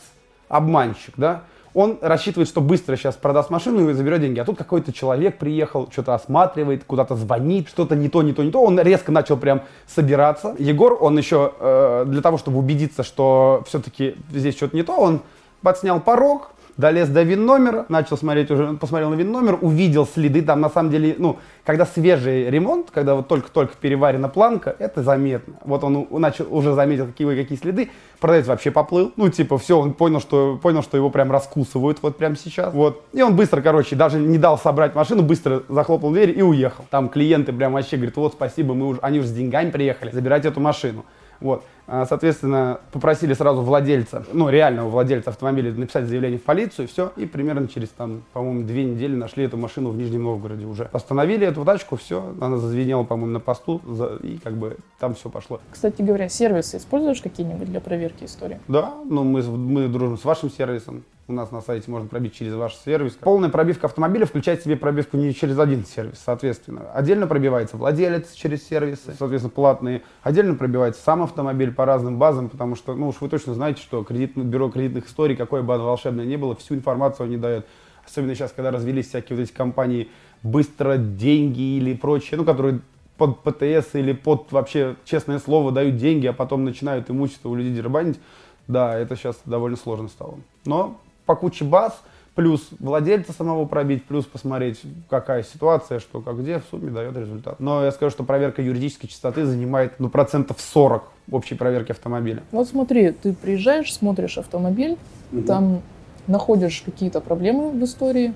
обманщик, 0.51 1.15
да, 1.17 1.45
он 1.73 1.99
рассчитывает, 2.01 2.49
что 2.49 2.61
быстро 2.61 2.97
сейчас 2.97 3.15
продаст 3.15 3.51
машину 3.51 3.89
и 3.89 3.93
заберет 3.93 4.21
деньги. 4.21 4.41
А 4.41 4.45
тут 4.45 4.59
какой-то 4.59 4.93
человек 4.93 5.39
приехал, 5.39 5.89
что-то 5.91 6.15
осматривает, 6.15 6.85
куда-то 6.85 7.15
звонит, 7.15 7.69
что-то 7.69 7.95
не 7.95 8.09
то, 8.09 8.23
не 8.23 8.33
то, 8.33 8.43
не 8.43 8.51
то. 8.51 8.61
Он 8.61 8.79
резко 8.81 9.13
начал 9.13 9.37
прям 9.37 9.63
собираться. 9.87 10.57
Егор, 10.59 10.99
он 11.01 11.17
еще 11.17 11.53
э, 11.59 12.05
для 12.09 12.23
того, 12.23 12.39
чтобы 12.39 12.59
убедиться, 12.59 13.05
что 13.05 13.63
все-таки 13.69 14.17
здесь 14.31 14.57
что-то 14.57 14.77
не 14.77 14.83
то, 14.83 14.97
он 14.97 15.23
подснял 15.63 16.01
порог, 16.01 16.51
долез 16.81 17.09
до 17.09 17.23
вин 17.23 17.47
номера, 17.47 17.87
начал 17.89 18.17
смотреть 18.17 18.51
уже, 18.51 18.73
посмотрел 18.75 19.11
на 19.11 19.15
вин 19.15 19.31
номер, 19.31 19.59
увидел 19.61 20.07
следы, 20.07 20.43
там 20.43 20.61
на 20.61 20.71
самом 20.71 20.91
деле, 20.91 21.15
ну, 21.19 21.39
когда 21.65 21.87
свежий 21.87 22.51
ремонт, 22.51 22.89
когда 22.91 23.15
вот 23.15 23.29
только-только 23.29 23.75
переварена 23.81 24.29
планка, 24.29 24.75
это 24.79 25.03
заметно. 25.03 25.55
Вот 25.65 25.85
он 25.85 26.09
начал, 26.11 26.47
уже 26.51 26.75
заметил 26.75 27.07
какие 27.07 27.37
какие 27.37 27.59
следы, 27.59 27.91
продавец 28.19 28.47
вообще 28.47 28.71
поплыл, 28.71 29.13
ну, 29.17 29.29
типа, 29.29 29.59
все, 29.59 29.79
он 29.79 29.93
понял, 29.93 30.21
что, 30.21 30.59
понял, 30.61 30.83
что 30.83 30.97
его 30.97 31.11
прям 31.11 31.31
раскусывают 31.31 31.99
вот 32.03 32.17
прямо 32.17 32.37
сейчас, 32.37 32.73
вот. 32.75 33.05
И 33.13 33.23
он 33.23 33.37
быстро, 33.37 33.61
короче, 33.61 33.95
даже 33.95 34.19
не 34.19 34.39
дал 34.39 34.59
собрать 34.59 34.95
машину, 34.95 35.23
быстро 35.23 35.63
захлопнул 35.69 36.11
дверь 36.11 36.37
и 36.37 36.43
уехал. 36.43 36.85
Там 36.91 37.09
клиенты 37.09 37.53
прям 37.53 37.75
вообще 37.75 37.97
говорят, 37.97 38.17
вот, 38.17 38.33
спасибо, 38.33 38.75
мы 38.75 38.87
уже, 38.87 39.01
они 39.03 39.19
уже 39.19 39.29
с 39.29 39.33
деньгами 39.33 39.71
приехали 39.71 40.11
забирать 40.11 40.47
эту 40.47 40.61
машину. 40.61 41.05
Вот. 41.41 41.65
А, 41.93 42.07
соответственно, 42.07 42.79
попросили 42.93 43.35
сразу 43.35 43.63
владельца, 43.63 44.25
ну, 44.33 44.49
реального 44.49 44.89
владельца 44.89 45.31
автомобиля 45.31 45.73
написать 45.73 46.07
заявление 46.07 46.39
в 46.39 46.45
полицию, 46.45 46.85
и 46.87 46.89
все. 46.89 47.13
И 47.17 47.27
примерно 47.27 47.67
через, 47.67 47.89
там, 47.89 48.23
по-моему, 48.33 48.63
две 48.63 48.85
недели 48.85 49.17
нашли 49.17 49.45
эту 49.45 49.57
машину 49.57 49.91
в 49.91 49.97
Нижнем 49.97 50.23
Новгороде 50.23 50.67
уже. 50.67 50.89
Остановили 50.93 51.45
эту 51.45 51.65
тачку, 51.65 51.97
все, 51.97 52.33
она 52.41 52.59
зазвенела, 52.59 53.03
по-моему, 53.03 53.33
на 53.33 53.41
посту, 53.41 53.81
и 54.23 54.39
как 54.39 54.55
бы 54.55 54.77
там 55.01 55.17
все 55.17 55.29
пошло. 55.31 55.61
Кстати 55.69 56.01
говоря, 56.01 56.29
сервисы 56.29 56.77
используешь 56.77 57.21
какие-нибудь 57.21 57.69
для 57.69 57.81
проверки 57.81 58.23
истории? 58.23 58.61
Да, 58.69 58.95
ну, 59.05 59.25
мы, 59.25 59.43
мы 59.43 59.89
дружим 59.89 60.17
с 60.17 60.25
вашим 60.25 60.49
сервисом. 60.49 61.03
У 61.31 61.33
нас 61.33 61.53
на 61.53 61.61
сайте 61.61 61.89
можно 61.89 62.09
пробить 62.09 62.35
через 62.35 62.55
ваш 62.55 62.75
сервис. 62.75 63.13
Полная 63.13 63.51
пробивка 63.51 63.87
автомобиля 63.87 64.27
включает 64.27 64.61
в 64.61 64.65
себе 64.65 64.77
пробивку 64.77 65.17
не 65.17 65.33
через 65.33 65.61
один 65.61 65.85
сервис, 65.85 66.21
соответственно. 66.25 66.91
Отдельно 66.93 67.29
пробивается 67.29 67.77
владелец 67.77 68.33
через 68.33 68.67
сервисы, 68.67 69.15
соответственно, 69.17 69.53
платные. 69.55 70.03
Отдельно 70.25 70.57
пробивается 70.57 71.01
сам 71.01 71.23
автомобиль 71.23 71.73
по 71.81 71.87
разным 71.87 72.19
базам, 72.19 72.51
потому 72.51 72.77
что, 72.77 72.95
ну 72.95 73.09
уж 73.09 73.23
вы 73.23 73.31
точно 73.31 73.55
знаете, 73.55 73.81
что 73.81 74.05
кредит, 74.05 74.37
бюро 74.37 74.69
кредитных 74.69 75.07
историй, 75.07 75.35
какое 75.35 75.63
бы 75.63 75.75
оно 75.75 75.87
волшебное 75.87 76.27
ни 76.27 76.37
было, 76.37 76.55
всю 76.55 76.75
информацию 76.75 77.25
они 77.25 77.39
дают. 77.39 77.65
Особенно 78.07 78.35
сейчас, 78.35 78.53
когда 78.53 78.71
развелись 78.71 79.09
всякие 79.09 79.39
вот 79.39 79.45
эти 79.45 79.53
компании 79.53 80.11
быстро 80.43 80.99
деньги 80.99 81.79
или 81.79 81.95
прочее, 81.95 82.37
ну, 82.37 82.45
которые 82.45 82.81
под 83.17 83.41
ПТС 83.41 83.95
или 83.95 84.13
под 84.13 84.53
вообще 84.53 84.97
честное 85.07 85.39
слово 85.39 85.73
дают 85.73 85.97
деньги, 85.97 86.27
а 86.27 86.35
потом 86.35 86.67
начинают 86.67 87.09
имущество 87.09 87.49
у 87.49 87.55
людей 87.55 87.73
дербанить. 87.73 88.21
Да, 88.69 88.95
это 88.99 89.17
сейчас 89.17 89.41
довольно 89.47 89.79
сложно 89.79 90.09
стало. 90.09 90.35
Но 90.67 91.01
по 91.25 91.35
куче 91.35 91.65
баз, 91.65 91.99
плюс 92.41 92.69
владельца 92.79 93.35
самого 93.35 93.67
пробить, 93.67 94.07
плюс 94.07 94.25
посмотреть, 94.25 94.81
какая 95.11 95.43
ситуация, 95.43 95.99
что, 95.99 96.23
как 96.23 96.41
где, 96.41 96.59
в 96.59 96.63
сумме 96.71 96.91
дает 96.91 97.15
результат. 97.15 97.61
Но 97.61 97.85
я 97.85 97.93
скажу, 97.93 98.11
что 98.11 98.25
проверка 98.25 98.63
юридической 98.63 99.09
чистоты 99.09 99.45
занимает 99.45 100.01
ну, 100.01 100.09
процентов 100.09 100.59
40 100.59 101.05
общей 101.33 101.55
проверки 101.55 101.93
автомобиля. 101.93 102.43
Вот 102.51 102.67
смотри, 102.67 103.11
ты 103.11 103.35
приезжаешь, 103.35 103.93
смотришь 103.93 104.39
автомобиль, 104.39 104.97
угу. 105.33 105.43
там 105.43 105.83
находишь 106.27 106.81
какие-то 106.83 107.21
проблемы 107.21 107.73
в 107.73 107.85
истории, 107.85 108.33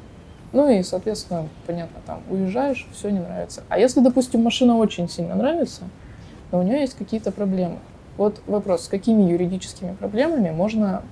ну 0.52 0.68
и, 0.68 0.82
соответственно, 0.82 1.48
понятно, 1.66 2.02
там 2.04 2.20
уезжаешь, 2.28 2.86
все 2.92 3.08
не 3.08 3.20
нравится. 3.20 3.64
А 3.70 3.78
если, 3.78 4.00
допустим, 4.00 4.42
машина 4.42 4.76
очень 4.76 5.08
сильно 5.08 5.34
нравится, 5.34 5.84
но 6.52 6.58
у 6.58 6.62
нее 6.62 6.80
есть 6.80 6.94
какие-то 6.94 7.32
проблемы. 7.32 7.78
Вот 8.18 8.42
вопрос, 8.46 8.84
с 8.84 8.88
какими 8.88 9.22
юридическими 9.22 9.94
проблемами 9.94 10.50
можно 10.50 11.02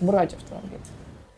брать 0.00 0.32
автомобиль? 0.32 0.80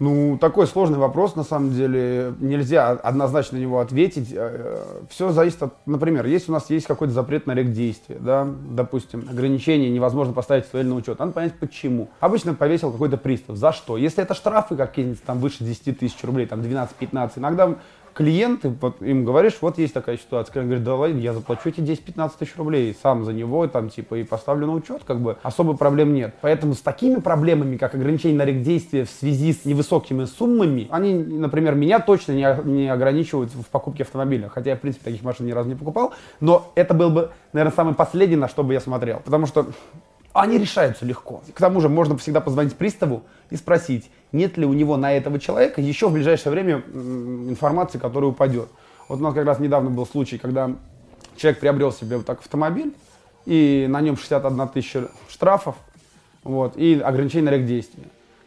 Ну, 0.00 0.38
такой 0.40 0.66
сложный 0.66 0.98
вопрос, 0.98 1.36
на 1.36 1.44
самом 1.44 1.72
деле, 1.72 2.34
нельзя 2.40 2.90
однозначно 2.90 3.58
на 3.58 3.62
него 3.62 3.78
ответить. 3.78 4.28
Э, 4.32 4.82
Все 5.08 5.30
зависит 5.30 5.62
от, 5.62 5.74
например, 5.86 6.26
если 6.26 6.50
у 6.50 6.54
нас 6.54 6.68
есть 6.68 6.86
какой-то 6.86 7.14
запрет 7.14 7.46
на 7.46 7.54
рек 7.54 7.70
действия, 7.70 8.16
да, 8.18 8.44
допустим, 8.70 9.28
ограничение, 9.30 9.90
невозможно 9.90 10.32
поставить 10.32 10.64
стояль 10.64 10.88
на 10.88 10.96
учет, 10.96 11.20
надо 11.20 11.30
понять 11.30 11.54
почему. 11.60 12.10
Обычно 12.18 12.54
повесил 12.54 12.90
какой-то 12.90 13.16
пристав, 13.18 13.56
за 13.56 13.72
что? 13.72 13.96
Если 13.96 14.20
это 14.20 14.34
штрафы 14.34 14.74
какие-нибудь 14.74 15.22
там 15.22 15.38
выше 15.38 15.62
10 15.62 15.96
тысяч 16.00 16.22
рублей, 16.24 16.46
там 16.46 16.60
12-15, 16.60 17.32
иногда 17.36 17.76
клиенты, 18.14 18.72
вот, 18.80 19.02
им 19.02 19.24
говоришь, 19.24 19.58
вот 19.60 19.76
есть 19.76 19.92
такая 19.92 20.16
ситуация, 20.16 20.52
клиент 20.52 20.68
говорит, 20.68 20.84
да 20.84 20.94
ладно, 20.94 21.18
я 21.18 21.32
заплачу 21.32 21.68
эти 21.68 21.80
10-15 21.80 22.32
тысяч 22.38 22.56
рублей 22.56 22.96
сам 23.02 23.24
за 23.24 23.32
него, 23.32 23.66
там, 23.66 23.90
типа, 23.90 24.14
и 24.14 24.24
поставлю 24.24 24.66
на 24.66 24.74
учет, 24.74 25.02
как 25.04 25.20
бы, 25.20 25.36
особо 25.42 25.76
проблем 25.76 26.14
нет. 26.14 26.34
Поэтому 26.40 26.74
с 26.74 26.80
такими 26.80 27.16
проблемами, 27.16 27.76
как 27.76 27.94
ограничение 27.94 28.38
на 28.38 28.44
рек 28.44 28.62
действия 28.62 29.04
в 29.04 29.10
связи 29.10 29.52
с 29.52 29.64
невысокими 29.64 30.24
суммами, 30.24 30.86
они, 30.90 31.14
например, 31.14 31.74
меня 31.74 31.98
точно 31.98 32.32
не, 32.32 32.46
не 32.64 32.88
ограничивают 32.88 33.52
в 33.52 33.66
покупке 33.66 34.04
автомобиля, 34.04 34.48
хотя 34.48 34.70
я, 34.70 34.76
в 34.76 34.80
принципе, 34.80 35.04
таких 35.06 35.22
машин 35.22 35.46
ни 35.46 35.52
разу 35.52 35.68
не 35.68 35.74
покупал, 35.74 36.14
но 36.40 36.70
это 36.76 36.94
был 36.94 37.10
бы, 37.10 37.30
наверное, 37.52 37.74
самый 37.74 37.94
последний, 37.94 38.36
на 38.36 38.48
что 38.48 38.62
бы 38.62 38.72
я 38.72 38.80
смотрел, 38.80 39.20
потому 39.24 39.46
что 39.46 39.66
они 40.34 40.58
решаются 40.58 41.06
легко. 41.06 41.42
К 41.54 41.60
тому 41.60 41.80
же 41.80 41.88
можно 41.88 42.18
всегда 42.18 42.40
позвонить 42.40 42.74
приставу 42.74 43.22
и 43.50 43.56
спросить, 43.56 44.10
нет 44.32 44.56
ли 44.58 44.66
у 44.66 44.72
него 44.72 44.96
на 44.96 45.12
этого 45.12 45.38
человека 45.38 45.80
еще 45.80 46.08
в 46.08 46.12
ближайшее 46.12 46.50
время 46.50 46.82
информации, 47.48 47.98
которая 47.98 48.30
упадет. 48.30 48.68
Вот 49.08 49.20
у 49.20 49.22
нас 49.22 49.32
как 49.32 49.46
раз 49.46 49.60
недавно 49.60 49.90
был 49.90 50.04
случай, 50.06 50.36
когда 50.36 50.72
человек 51.36 51.60
приобрел 51.60 51.92
себе 51.92 52.16
вот 52.16 52.26
так 52.26 52.40
автомобиль, 52.40 52.94
и 53.46 53.86
на 53.88 54.00
нем 54.00 54.16
61 54.16 54.68
тысяча 54.68 55.08
штрафов, 55.28 55.76
вот, 56.42 56.76
и 56.76 57.00
ограничение 57.00 57.50
на 57.50 57.56
рек 57.56 57.66
действия. 57.66 58.04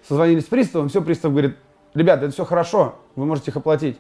созвонились 0.07 0.43
с 0.43 0.47
приставом, 0.47 0.89
все, 0.89 1.01
пристав 1.01 1.31
говорит, 1.31 1.55
ребята, 1.93 2.25
это 2.25 2.33
все 2.33 2.43
хорошо, 2.43 2.95
вы 3.15 3.25
можете 3.25 3.51
их 3.51 3.57
оплатить. 3.57 3.97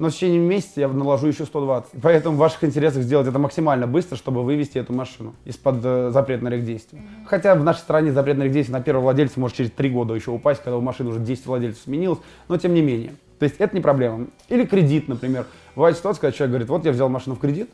Но 0.00 0.08
в 0.08 0.14
течение 0.14 0.40
месяца 0.40 0.80
я 0.80 0.88
наложу 0.88 1.26
еще 1.26 1.44
120. 1.44 2.00
Поэтому 2.00 2.36
в 2.36 2.38
ваших 2.38 2.64
интересах 2.64 3.02
сделать 3.02 3.28
это 3.28 3.38
максимально 3.38 3.86
быстро, 3.86 4.16
чтобы 4.16 4.42
вывести 4.42 4.78
эту 4.78 4.94
машину 4.94 5.34
из-под 5.44 5.84
э, 5.84 6.10
запретных 6.10 6.64
действий. 6.64 7.02
Хотя 7.26 7.54
в 7.54 7.62
нашей 7.62 7.80
стране 7.80 8.10
запретных 8.10 8.50
действий 8.50 8.72
на 8.72 8.80
первого 8.80 9.02
владельца 9.02 9.38
может 9.38 9.58
через 9.58 9.70
3 9.72 9.90
года 9.90 10.14
еще 10.14 10.30
упасть, 10.30 10.62
когда 10.62 10.78
у 10.78 10.80
машины 10.80 11.10
уже 11.10 11.20
10 11.20 11.44
владельцев 11.44 11.82
сменилось, 11.82 12.18
но 12.48 12.56
тем 12.56 12.72
не 12.72 12.80
менее. 12.80 13.12
То 13.38 13.44
есть 13.44 13.56
это 13.58 13.76
не 13.76 13.82
проблема. 13.82 14.28
Или 14.48 14.64
кредит, 14.64 15.06
например. 15.06 15.44
Бывает 15.76 15.98
ситуация, 15.98 16.22
когда 16.22 16.32
человек 16.32 16.50
говорит, 16.52 16.68
вот 16.70 16.86
я 16.86 16.92
взял 16.92 17.10
машину 17.10 17.36
в 17.36 17.38
кредит, 17.38 17.68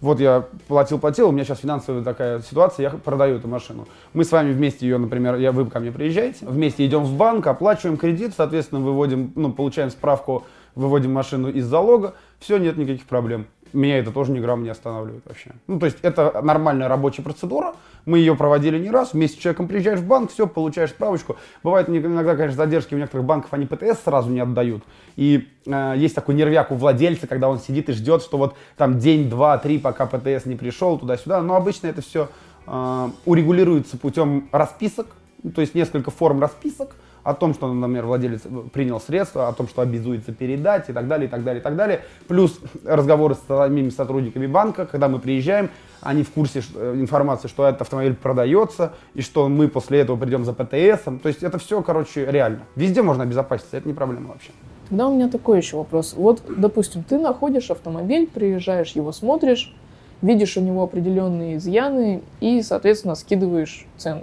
вот 0.00 0.18
я 0.18 0.46
платил-платил, 0.66 1.28
у 1.28 1.32
меня 1.32 1.44
сейчас 1.44 1.60
финансовая 1.60 2.02
такая 2.02 2.40
ситуация, 2.40 2.84
я 2.84 2.90
продаю 2.90 3.36
эту 3.36 3.46
машину. 3.46 3.86
Мы 4.14 4.24
с 4.24 4.32
вами 4.32 4.52
вместе 4.52 4.84
ее, 4.84 4.98
например, 4.98 5.36
я, 5.36 5.52
вы 5.52 5.66
ко 5.66 5.78
мне 5.78 5.92
приезжаете, 5.92 6.44
вместе 6.44 6.84
идем 6.84 7.04
в 7.04 7.16
банк, 7.16 7.46
оплачиваем 7.46 7.96
кредит, 7.96 8.32
соответственно, 8.36 8.80
выводим, 8.80 9.32
ну, 9.36 9.52
получаем 9.52 9.90
справку, 9.90 10.44
выводим 10.74 11.12
машину 11.12 11.48
из 11.50 11.66
залога, 11.66 12.14
все, 12.38 12.58
нет 12.58 12.76
никаких 12.76 13.06
проблем 13.06 13.46
меня 13.72 13.98
это 13.98 14.10
тоже 14.10 14.32
ни 14.32 14.40
грамма 14.40 14.64
не 14.64 14.70
останавливает 14.70 15.22
вообще. 15.26 15.50
Ну, 15.66 15.78
то 15.78 15.86
есть 15.86 15.98
это 16.02 16.40
нормальная 16.42 16.88
рабочая 16.88 17.22
процедура, 17.22 17.74
мы 18.06 18.18
ее 18.18 18.34
проводили 18.34 18.78
не 18.78 18.90
раз, 18.90 19.12
вместе 19.12 19.38
с 19.38 19.40
человеком 19.40 19.68
приезжаешь 19.68 20.00
в 20.00 20.06
банк, 20.06 20.30
все, 20.30 20.46
получаешь 20.46 20.90
справочку. 20.90 21.36
Бывает 21.62 21.88
иногда, 21.88 22.36
конечно, 22.36 22.56
задержки 22.56 22.94
у 22.94 22.98
некоторых 22.98 23.26
банков, 23.26 23.52
они 23.52 23.66
ПТС 23.66 24.02
сразу 24.04 24.30
не 24.30 24.40
отдают. 24.40 24.82
И 25.16 25.48
э, 25.66 25.94
есть 25.96 26.14
такой 26.14 26.34
нервяк 26.34 26.70
у 26.70 26.74
владельца, 26.74 27.26
когда 27.26 27.48
он 27.48 27.58
сидит 27.58 27.88
и 27.88 27.92
ждет, 27.92 28.22
что 28.22 28.38
вот 28.38 28.56
там 28.76 28.98
день, 28.98 29.28
два, 29.28 29.58
три, 29.58 29.78
пока 29.78 30.06
ПТС 30.06 30.46
не 30.46 30.56
пришел, 30.56 30.98
туда-сюда. 30.98 31.42
Но 31.42 31.56
обычно 31.56 31.88
это 31.88 32.00
все 32.00 32.28
э, 32.66 33.08
урегулируется 33.26 33.98
путем 33.98 34.48
расписок, 34.52 35.08
то 35.54 35.60
есть 35.60 35.74
несколько 35.74 36.10
форм 36.10 36.40
расписок, 36.40 36.96
о 37.22 37.34
том, 37.34 37.54
что, 37.54 37.72
например, 37.72 38.06
владелец 38.06 38.42
принял 38.72 39.00
средства, 39.00 39.48
о 39.48 39.52
том, 39.52 39.68
что 39.68 39.82
обязуется 39.82 40.32
передать 40.32 40.88
и 40.88 40.92
так 40.92 41.08
далее, 41.08 41.28
и 41.28 41.30
так 41.30 41.44
далее, 41.44 41.60
и 41.60 41.62
так 41.62 41.76
далее. 41.76 42.00
Плюс 42.26 42.58
разговоры 42.84 43.34
с 43.34 43.40
самими 43.46 43.90
сотрудниками 43.90 44.46
банка, 44.46 44.86
когда 44.86 45.08
мы 45.08 45.18
приезжаем, 45.18 45.70
они 46.00 46.22
в 46.22 46.30
курсе 46.30 46.60
что, 46.60 46.94
информации, 46.94 47.48
что 47.48 47.66
этот 47.66 47.82
автомобиль 47.82 48.14
продается, 48.14 48.94
и 49.14 49.22
что 49.22 49.48
мы 49.48 49.68
после 49.68 50.00
этого 50.00 50.16
придем 50.16 50.44
за 50.44 50.52
ПТС. 50.52 51.04
То 51.22 51.28
есть 51.28 51.42
это 51.42 51.58
все, 51.58 51.82
короче, 51.82 52.26
реально. 52.26 52.60
Везде 52.76 53.02
можно 53.02 53.24
обезопаситься, 53.24 53.76
это 53.76 53.88
не 53.88 53.94
проблема 53.94 54.28
вообще. 54.28 54.50
Тогда 54.88 55.08
у 55.08 55.14
меня 55.14 55.28
такой 55.28 55.58
еще 55.58 55.76
вопрос. 55.76 56.14
Вот, 56.16 56.42
допустим, 56.48 57.02
ты 57.02 57.18
находишь 57.18 57.70
автомобиль, 57.70 58.26
приезжаешь, 58.26 58.92
его 58.92 59.12
смотришь, 59.12 59.74
видишь 60.22 60.56
у 60.56 60.60
него 60.60 60.82
определенные 60.82 61.56
изъяны 61.56 62.22
и, 62.40 62.62
соответственно, 62.62 63.14
скидываешь 63.14 63.86
цену. 63.96 64.22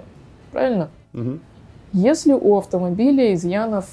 Правильно? 0.50 0.90
Угу. 1.14 1.38
Если 1.96 2.34
у 2.34 2.58
автомобиля 2.58 3.32
изъянов 3.32 3.86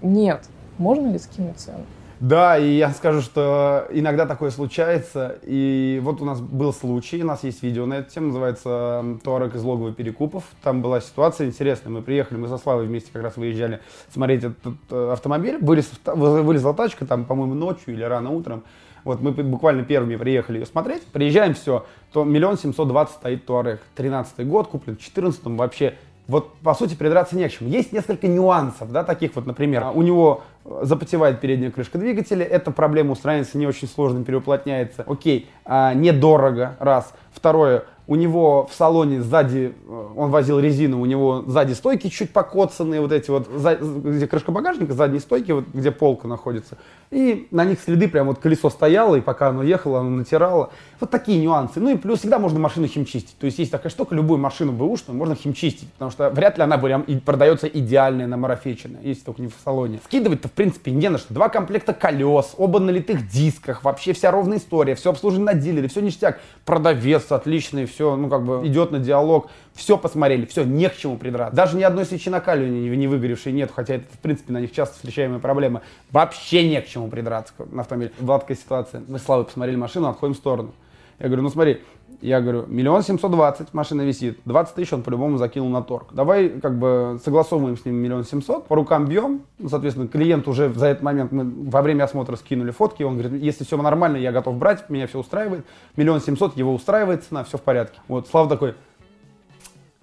нет, 0.00 0.48
можно 0.78 1.10
ли 1.10 1.18
скинуть 1.18 1.58
цену? 1.58 1.84
Да, 2.20 2.56
и 2.56 2.76
я 2.76 2.90
скажу, 2.90 3.20
что 3.20 3.88
иногда 3.90 4.26
такое 4.26 4.50
случается. 4.50 5.40
И 5.42 6.00
вот 6.04 6.22
у 6.22 6.24
нас 6.24 6.40
был 6.40 6.72
случай, 6.72 7.20
у 7.20 7.26
нас 7.26 7.42
есть 7.42 7.64
видео 7.64 7.84
на 7.84 7.94
эту 7.94 8.12
тему, 8.12 8.28
называется 8.28 9.04
«Туарек 9.24 9.56
из 9.56 9.64
логовой 9.64 9.92
перекупов». 9.92 10.44
Там 10.62 10.82
была 10.82 11.00
ситуация 11.00 11.48
интересная. 11.48 11.92
Мы 11.92 12.02
приехали, 12.02 12.38
мы 12.38 12.46
со 12.46 12.58
Славой 12.58 12.86
вместе 12.86 13.10
как 13.12 13.24
раз 13.24 13.36
выезжали 13.36 13.80
смотреть 14.14 14.44
этот 14.44 14.76
э, 14.90 15.10
автомобиль. 15.12 15.58
Вылез, 15.60 15.90
вылезла 16.06 16.74
тачка, 16.74 17.06
там, 17.06 17.24
по-моему, 17.24 17.54
ночью 17.54 17.92
или 17.92 18.04
рано 18.04 18.30
утром. 18.30 18.62
Вот 19.02 19.20
мы 19.20 19.32
буквально 19.32 19.84
первыми 19.84 20.14
приехали 20.14 20.58
ее 20.58 20.66
смотреть. 20.66 21.02
Приезжаем, 21.06 21.54
все, 21.54 21.86
то 22.12 22.22
миллион 22.22 22.56
семьсот 22.56 22.86
двадцать 22.86 23.16
стоит 23.16 23.46
Туарек. 23.46 23.80
Тринадцатый 23.96 24.44
год, 24.44 24.68
куплен 24.68 24.96
в 24.96 25.00
четырнадцатом, 25.00 25.56
вообще 25.56 25.94
вот, 26.28 26.54
по 26.58 26.74
сути, 26.74 26.94
придраться 26.94 27.36
не 27.36 27.48
к 27.48 27.52
чему. 27.52 27.70
Есть 27.70 27.90
несколько 27.92 28.28
нюансов, 28.28 28.92
да, 28.92 29.02
таких 29.02 29.34
вот, 29.34 29.46
например, 29.46 29.86
у 29.94 30.02
него 30.02 30.42
запотевает 30.82 31.40
передняя 31.40 31.70
крышка 31.70 31.96
двигателя, 31.96 32.44
эта 32.44 32.70
проблема 32.70 33.12
устраняется 33.12 33.56
не 33.56 33.66
очень 33.66 33.88
сложно, 33.88 34.22
переуплотняется. 34.22 35.04
Окей, 35.06 35.48
а, 35.64 35.94
недорого, 35.94 36.76
раз. 36.78 37.12
Второе, 37.32 37.84
у 38.08 38.14
него 38.14 38.66
в 38.66 38.74
салоне 38.74 39.20
сзади, 39.20 39.74
э, 39.86 40.08
он 40.16 40.30
возил 40.30 40.58
резину, 40.58 40.98
у 41.00 41.04
него 41.04 41.44
сзади 41.46 41.74
стойки 41.74 42.08
чуть 42.08 42.30
покоцанные, 42.30 43.02
вот 43.02 43.12
эти 43.12 43.30
вот, 43.30 43.48
где 43.48 44.26
крышка 44.26 44.50
багажника, 44.50 44.94
задние 44.94 45.20
стойки, 45.20 45.52
вот 45.52 45.66
где 45.74 45.90
полка 45.90 46.26
находится. 46.26 46.78
И 47.10 47.48
на 47.50 47.66
них 47.66 47.78
следы, 47.80 48.08
прям 48.08 48.28
вот 48.28 48.38
колесо 48.38 48.70
стояло, 48.70 49.16
и 49.16 49.20
пока 49.20 49.48
оно 49.48 49.62
ехало, 49.62 50.00
оно 50.00 50.10
натирало. 50.10 50.70
Вот 51.00 51.10
такие 51.10 51.38
нюансы. 51.38 51.80
Ну 51.80 51.90
и 51.90 51.96
плюс 51.96 52.20
всегда 52.20 52.38
можно 52.38 52.58
машину 52.58 52.86
химчистить. 52.86 53.36
То 53.38 53.44
есть 53.44 53.58
есть 53.58 53.70
такая 53.70 53.90
штука, 53.90 54.14
любую 54.14 54.38
машину 54.38 54.72
бэушную 54.72 55.16
можно 55.16 55.34
химчистить, 55.34 55.92
потому 55.92 56.10
что 56.10 56.30
вряд 56.30 56.56
ли 56.56 56.64
она 56.64 56.78
прям 56.78 57.04
продается 57.24 57.66
идеальная, 57.66 58.26
намарафеченная, 58.26 59.02
если 59.02 59.22
только 59.22 59.42
не 59.42 59.48
в 59.48 59.54
салоне. 59.62 60.00
Скидывать-то 60.04 60.48
в 60.48 60.52
принципе 60.52 60.92
не 60.92 61.10
на 61.10 61.18
что. 61.18 61.34
Два 61.34 61.50
комплекта 61.50 61.92
колес, 61.92 62.54
оба 62.56 62.78
на 62.78 62.88
литых 62.88 63.28
дисках, 63.28 63.84
вообще 63.84 64.14
вся 64.14 64.30
ровная 64.30 64.56
история, 64.56 64.94
все 64.94 65.10
обслужено 65.10 65.44
на 65.44 65.54
дилере, 65.54 65.88
все 65.88 66.00
ништяк. 66.00 66.40
Продавец 66.64 67.30
отличный, 67.30 67.84
все 67.86 67.97
все, 67.98 68.14
ну, 68.14 68.28
как 68.28 68.44
бы 68.44 68.64
идет 68.64 68.92
на 68.92 69.00
диалог, 69.00 69.48
все 69.74 69.98
посмотрели, 69.98 70.46
все, 70.46 70.62
не 70.62 70.88
к 70.88 70.96
чему 70.96 71.16
придраться. 71.16 71.56
Даже 71.56 71.76
ни 71.76 71.82
одной 71.82 72.04
свечи 72.04 72.30
накаливания 72.30 72.88
не, 72.88 72.96
не 72.96 73.08
выгоревшей 73.08 73.50
нет, 73.50 73.72
хотя 73.74 73.96
это, 73.96 74.04
в 74.12 74.20
принципе, 74.20 74.52
на 74.52 74.60
них 74.60 74.70
часто 74.72 74.94
встречаемая 74.94 75.40
проблема. 75.40 75.82
Вообще 76.12 76.68
не 76.68 76.80
к 76.80 76.86
чему 76.86 77.08
придраться 77.08 77.54
на 77.72 77.82
автомобиле. 77.82 78.12
Была 78.20 78.40
ситуация. 78.48 79.02
Мы 79.08 79.18
с 79.18 79.24
Славой 79.24 79.46
посмотрели 79.46 79.74
машину, 79.74 80.06
отходим 80.06 80.34
в 80.34 80.36
сторону. 80.36 80.74
Я 81.18 81.26
говорю, 81.26 81.42
ну 81.42 81.48
смотри, 81.50 81.82
я 82.20 82.40
говорю, 82.40 82.64
миллион 82.66 83.02
семьсот 83.02 83.30
двадцать, 83.30 83.74
машина 83.74 84.02
висит, 84.02 84.40
20 84.44 84.74
тысяч 84.74 84.92
он 84.92 85.02
по-любому 85.02 85.36
закинул 85.36 85.68
на 85.68 85.82
торг. 85.82 86.08
Давай 86.12 86.48
как 86.48 86.78
бы 86.78 87.20
согласовываем 87.24 87.76
с 87.76 87.84
ним 87.84 87.96
миллион 87.96 88.24
семьсот, 88.24 88.66
по 88.66 88.76
рукам 88.76 89.06
бьем, 89.06 89.42
ну, 89.58 89.68
соответственно, 89.68 90.08
клиент 90.08 90.46
уже 90.46 90.72
за 90.72 90.86
этот 90.86 91.02
момент, 91.02 91.32
мы 91.32 91.44
во 91.70 91.82
время 91.82 92.04
осмотра 92.04 92.36
скинули 92.36 92.70
фотки, 92.70 93.02
он 93.02 93.18
говорит, 93.18 93.42
если 93.42 93.64
все 93.64 93.76
нормально, 93.80 94.16
я 94.16 94.32
готов 94.32 94.56
брать, 94.56 94.88
меня 94.90 95.06
все 95.06 95.18
устраивает, 95.18 95.64
миллион 95.96 96.20
семьсот, 96.20 96.56
его 96.56 96.72
устраивает 96.72 97.24
цена, 97.24 97.44
все 97.44 97.58
в 97.58 97.62
порядке. 97.62 98.00
Вот, 98.06 98.28
Слава 98.28 98.48
такой, 98.48 98.74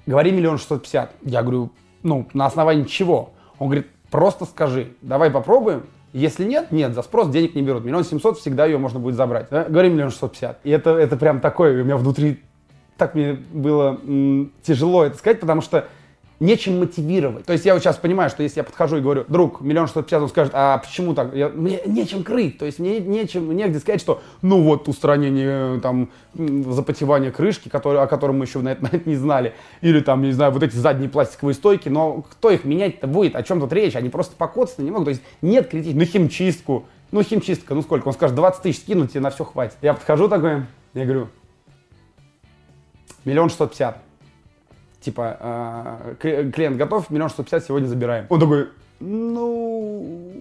говори 0.06 0.32
миллион 0.32 0.58
шестьсот 0.58 0.84
пятьдесят. 0.84 1.12
Я 1.22 1.42
говорю, 1.42 1.72
ну, 2.04 2.28
на 2.34 2.46
основании 2.46 2.84
чего? 2.84 3.32
Он 3.58 3.68
говорит, 3.68 3.88
просто 4.12 4.46
скажи, 4.46 4.94
давай 5.02 5.32
попробуем, 5.32 5.84
если 6.20 6.46
нет, 6.46 6.72
нет, 6.72 6.94
за 6.94 7.02
спрос 7.02 7.30
денег 7.30 7.56
не 7.56 7.62
берут. 7.62 7.84
Миллион 7.84 8.04
семьсот 8.04 8.38
всегда 8.38 8.66
ее 8.66 8.78
можно 8.78 9.00
будет 9.00 9.16
забрать. 9.16 9.48
Да? 9.50 9.66
Говорим 9.66 9.94
миллион 9.94 10.12
шестьсот 10.12 10.32
пятьдесят. 10.32 10.60
И 10.64 10.70
это, 10.70 10.92
это 10.92 11.18
прям 11.18 11.40
такое, 11.40 11.82
у 11.82 11.86
меня 11.86 11.98
внутри 11.98 12.42
так 12.98 13.16
мне 13.16 13.34
было 13.34 14.00
м, 14.04 14.52
тяжело 14.64 15.04
это 15.04 15.18
сказать, 15.18 15.40
потому 15.40 15.62
что 15.62 15.88
нечем 16.40 16.80
мотивировать. 16.80 17.46
То 17.46 17.54
есть 17.54 17.66
я 17.66 17.74
вот 17.74 17.82
сейчас 17.82 17.98
понимаю, 17.98 18.30
что 18.30 18.44
если 18.44 18.60
я 18.60 18.64
подхожу 18.64 18.98
и 18.98 19.02
говорю, 19.02 19.26
друг, 19.28 19.62
миллион 19.62 19.88
шестьсот 19.88 20.06
пятьдесят, 20.06 20.24
он 20.24 20.30
скажет, 20.30 20.54
а 20.56 20.78
почему 20.78 21.14
так? 21.14 21.34
Я, 21.34 21.50
мне 21.50 21.80
нечем 21.86 22.24
крыть, 22.24 22.58
то 22.58 22.66
есть 22.66 22.80
мне 22.80 23.00
нечем, 23.00 23.52
негде 23.56 23.80
сказать, 23.80 24.02
что 24.02 24.22
ну 24.42 24.62
вот 24.62 24.88
устранение 24.88 25.80
там 25.80 26.10
запотевания 26.34 27.32
крышки, 27.32 27.70
который, 27.70 28.02
о 28.02 28.08
котором 28.08 28.40
мы 28.40 28.46
еще 28.46 28.60
на 28.60 28.70
это, 28.70 28.84
на 28.84 28.90
не 29.06 29.16
знали, 29.16 29.54
или 29.82 30.00
там, 30.02 30.22
не 30.24 30.32
знаю, 30.32 30.52
вот 30.52 30.64
эти 30.64 30.76
задние 30.76 31.10
пластиковые 31.10 31.56
стойки, 31.56 31.90
но 31.90 32.22
кто 32.22 32.50
их 32.50 32.66
менять-то 32.66 33.08
будет, 33.08 33.36
о 33.36 33.44
чем 33.44 33.62
тут 33.62 33.72
речь, 33.72 33.96
они 33.96 34.10
просто 34.10 34.36
покоцаны 34.36 34.84
не 34.86 34.92
могут, 34.92 35.06
то 35.06 35.12
есть 35.12 35.22
нет 35.42 35.70
критики, 35.70 35.96
ну 35.96 36.06
химчистку, 36.06 36.86
ну 37.12 37.24
химчистка, 37.24 37.76
ну 37.76 37.82
сколько, 37.82 38.08
он 38.08 38.14
скажет, 38.14 38.36
20 38.36 38.62
тысяч 38.62 38.82
скинуть, 38.82 39.12
тебе 39.12 39.22
на 39.22 39.30
все 39.30 39.46
хватит. 39.46 39.78
Я 39.82 39.94
подхожу 39.94 40.28
такой, 40.28 40.64
я 40.94 41.06
говорю, 41.06 41.30
миллион 43.24 43.50
шестьсот 43.50 43.70
пятьдесят 43.72 44.00
типа, 45.06 46.16
э, 46.20 46.52
клиент 46.52 46.78
готов, 46.78 47.10
миллион 47.10 47.30
шестьсот 47.30 47.46
пятьдесят 47.46 47.68
сегодня 47.68 47.88
забираем. 47.88 48.26
Он 48.30 48.40
такой, 48.40 48.68
ну, 49.00 50.34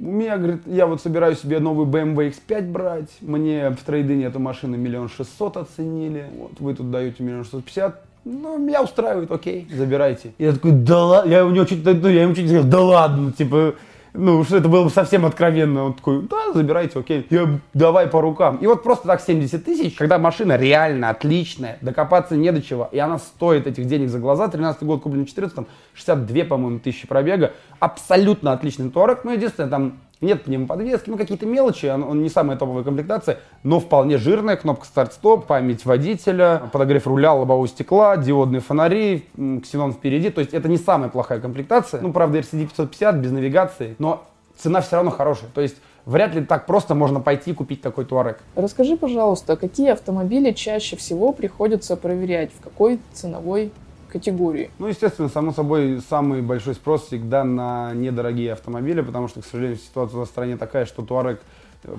у 0.00 0.04
меня, 0.04 0.36
говорит, 0.36 0.62
я 0.66 0.86
вот 0.86 1.00
собираюсь 1.00 1.40
себе 1.40 1.60
новый 1.60 1.86
BMW 1.86 2.34
X5 2.34 2.70
брать, 2.70 3.10
мне 3.20 3.70
в 3.70 3.82
трейдине 3.84 4.26
эту 4.26 4.40
машину 4.40 4.76
миллион 4.76 5.08
шестьсот 5.08 5.56
оценили, 5.56 6.26
вот 6.36 6.52
вы 6.58 6.74
тут 6.74 6.90
даете 6.90 7.22
миллион 7.22 7.44
шестьсот 7.44 7.64
пятьдесят, 7.64 8.02
ну, 8.24 8.58
меня 8.58 8.82
устраивает, 8.82 9.30
окей, 9.30 9.68
забирайте. 9.72 10.32
Я 10.38 10.52
такой, 10.52 10.72
да 10.72 11.04
ладно, 11.04 11.30
я 11.30 11.46
у 11.46 11.50
него 11.50 11.64
чуть, 11.64 11.84
ну, 11.84 12.08
я 12.08 12.22
ему 12.22 12.34
чуть 12.34 12.48
сказал, 12.48 12.64
да 12.64 12.80
ладно, 12.80 13.32
типа, 13.32 13.74
ну, 14.14 14.44
что 14.44 14.58
это 14.58 14.68
было 14.68 14.84
бы 14.84 14.90
совсем 14.90 15.26
откровенно. 15.26 15.86
Он 15.86 15.94
такой, 15.94 16.22
да, 16.22 16.52
забирайте, 16.54 17.00
окей. 17.00 17.26
Я, 17.30 17.58
давай 17.74 18.06
по 18.06 18.20
рукам. 18.20 18.56
И 18.58 18.66
вот 18.66 18.84
просто 18.84 19.08
так 19.08 19.20
70 19.20 19.64
тысяч, 19.64 19.96
когда 19.96 20.18
машина 20.18 20.56
реально 20.56 21.10
отличная, 21.10 21.78
докопаться 21.80 22.36
не 22.36 22.52
до 22.52 22.62
чего, 22.62 22.88
и 22.92 22.98
она 22.98 23.18
стоит 23.18 23.66
этих 23.66 23.86
денег 23.86 24.10
за 24.10 24.20
глаза, 24.20 24.46
13 24.46 24.84
год 24.84 25.02
куплен 25.02 25.26
в 25.26 25.28
14 25.28 25.66
62, 25.94 26.44
по-моему, 26.44 26.78
тысячи 26.78 27.08
пробега, 27.08 27.52
абсолютно 27.80 28.52
отличный 28.52 28.88
Торек, 28.88 29.24
ну, 29.24 29.32
единственное, 29.32 29.68
там 29.68 29.98
нет 30.20 30.44
пневмоподвески, 30.44 31.10
ну 31.10 31.16
какие-то 31.16 31.46
мелочи, 31.46 31.86
он, 31.86 32.02
он 32.02 32.22
не 32.22 32.28
самая 32.28 32.56
топовая 32.56 32.84
комплектация, 32.84 33.38
но 33.62 33.80
вполне 33.80 34.18
жирная, 34.18 34.56
кнопка 34.56 34.86
старт-стоп, 34.86 35.46
память 35.46 35.84
водителя, 35.84 36.62
подогрев 36.72 37.06
руля, 37.06 37.32
лобового 37.32 37.66
стекла, 37.68 38.16
диодные 38.16 38.60
фонари, 38.60 39.26
ксенон 39.62 39.92
впереди, 39.92 40.30
то 40.30 40.40
есть 40.40 40.54
это 40.54 40.68
не 40.68 40.78
самая 40.78 41.10
плохая 41.10 41.40
комплектация, 41.40 42.00
ну 42.00 42.12
правда 42.12 42.38
RCD 42.38 42.66
550 42.66 43.16
без 43.16 43.30
навигации, 43.32 43.96
но 43.98 44.24
цена 44.56 44.80
все 44.80 44.96
равно 44.96 45.10
хорошая, 45.10 45.50
то 45.52 45.60
есть 45.60 45.76
вряд 46.06 46.34
ли 46.34 46.44
так 46.44 46.66
просто 46.66 46.94
можно 46.94 47.20
пойти 47.20 47.50
и 47.50 47.54
купить 47.54 47.82
такой 47.82 48.04
Туарек. 48.04 48.40
Расскажи, 48.54 48.96
пожалуйста, 48.96 49.56
какие 49.56 49.90
автомобили 49.90 50.52
чаще 50.52 50.96
всего 50.96 51.32
приходится 51.32 51.96
проверять, 51.96 52.50
в 52.52 52.62
какой 52.62 53.00
ценовой 53.12 53.72
категории. 54.14 54.70
Ну, 54.78 54.86
естественно, 54.86 55.28
само 55.28 55.52
собой, 55.52 56.00
самый 56.08 56.40
большой 56.40 56.74
спрос 56.74 57.08
всегда 57.08 57.42
на 57.42 57.92
недорогие 57.94 58.52
автомобили, 58.52 59.00
потому 59.00 59.26
что, 59.26 59.42
к 59.42 59.44
сожалению, 59.44 59.76
ситуация 59.76 60.20
в 60.20 60.26
стране 60.26 60.56
такая, 60.56 60.86
что 60.86 61.02
Туарек 61.02 61.42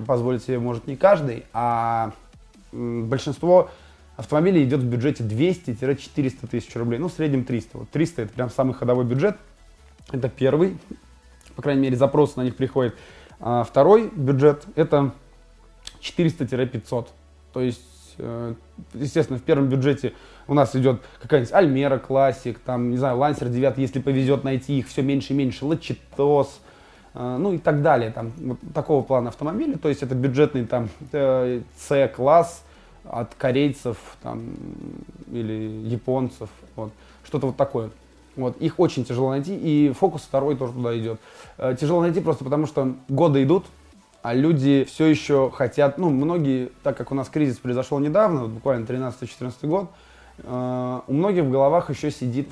позволить 0.06 0.42
себе 0.42 0.58
может 0.58 0.86
не 0.86 0.96
каждый, 0.96 1.44
а 1.52 2.12
большинство 2.72 3.68
автомобилей 4.16 4.64
идет 4.64 4.80
в 4.80 4.86
бюджете 4.86 5.24
200-400 5.24 6.46
тысяч 6.48 6.74
рублей, 6.74 6.98
ну, 6.98 7.08
в 7.08 7.12
среднем 7.12 7.44
300. 7.44 7.76
Вот 7.76 7.90
300 7.90 8.22
это 8.22 8.32
прям 8.32 8.48
самый 8.48 8.72
ходовой 8.72 9.04
бюджет, 9.04 9.36
это 10.10 10.30
первый, 10.30 10.78
по 11.54 11.60
крайней 11.60 11.82
мере, 11.82 11.96
запрос 11.96 12.36
на 12.36 12.44
них 12.44 12.56
приходит. 12.56 12.96
А 13.40 13.62
второй 13.62 14.08
бюджет 14.08 14.64
это 14.74 15.12
400-500, 16.00 17.08
то 17.52 17.60
есть, 17.60 17.82
э, 18.16 18.54
естественно, 18.94 19.38
в 19.38 19.42
первом 19.42 19.68
бюджете 19.68 20.14
у 20.48 20.54
нас 20.54 20.74
идет 20.76 21.00
какая-нибудь 21.20 21.52
Альмера 21.52 21.98
Классик, 21.98 22.58
там, 22.58 22.90
не 22.90 22.96
знаю, 22.96 23.18
Лансер 23.18 23.48
9, 23.48 23.78
если 23.78 24.00
повезет 24.00 24.44
найти 24.44 24.78
их 24.78 24.88
все 24.88 25.02
меньше 25.02 25.32
и 25.32 25.36
меньше, 25.36 25.64
Лачетос, 25.64 26.60
э, 27.14 27.36
ну 27.38 27.52
и 27.52 27.58
так 27.58 27.82
далее, 27.82 28.10
там, 28.10 28.32
вот 28.38 28.58
такого 28.74 29.02
плана 29.02 29.30
автомобили, 29.30 29.74
то 29.74 29.88
есть 29.88 30.02
это 30.02 30.14
бюджетный 30.14 30.66
там 30.66 30.88
C-класс 31.10 32.62
от 33.04 33.34
корейцев 33.34 33.98
там 34.22 34.54
или 35.30 35.86
японцев, 35.86 36.48
вот, 36.74 36.92
что-то 37.24 37.48
вот 37.48 37.56
такое. 37.56 37.90
Вот, 38.36 38.58
их 38.58 38.78
очень 38.78 39.04
тяжело 39.04 39.30
найти, 39.30 39.56
и 39.56 39.92
фокус 39.92 40.22
второй 40.22 40.56
тоже 40.56 40.74
туда 40.74 40.96
идет. 40.98 41.18
Э, 41.56 41.74
тяжело 41.78 42.02
найти 42.02 42.20
просто 42.20 42.44
потому, 42.44 42.66
что 42.66 42.94
годы 43.08 43.42
идут, 43.42 43.64
а 44.22 44.34
люди 44.34 44.84
все 44.84 45.06
еще 45.06 45.50
хотят, 45.54 45.98
ну, 45.98 46.10
многие, 46.10 46.70
так 46.82 46.96
как 46.96 47.12
у 47.12 47.14
нас 47.14 47.28
кризис 47.28 47.58
произошел 47.58 47.98
недавно, 47.98 48.42
вот 48.42 48.50
буквально 48.50 48.84
13-14 48.84 49.66
год, 49.66 49.90
э, 50.38 51.00
у 51.06 51.12
многих 51.12 51.44
в 51.44 51.50
головах 51.50 51.90
еще 51.90 52.10
сидит 52.10 52.48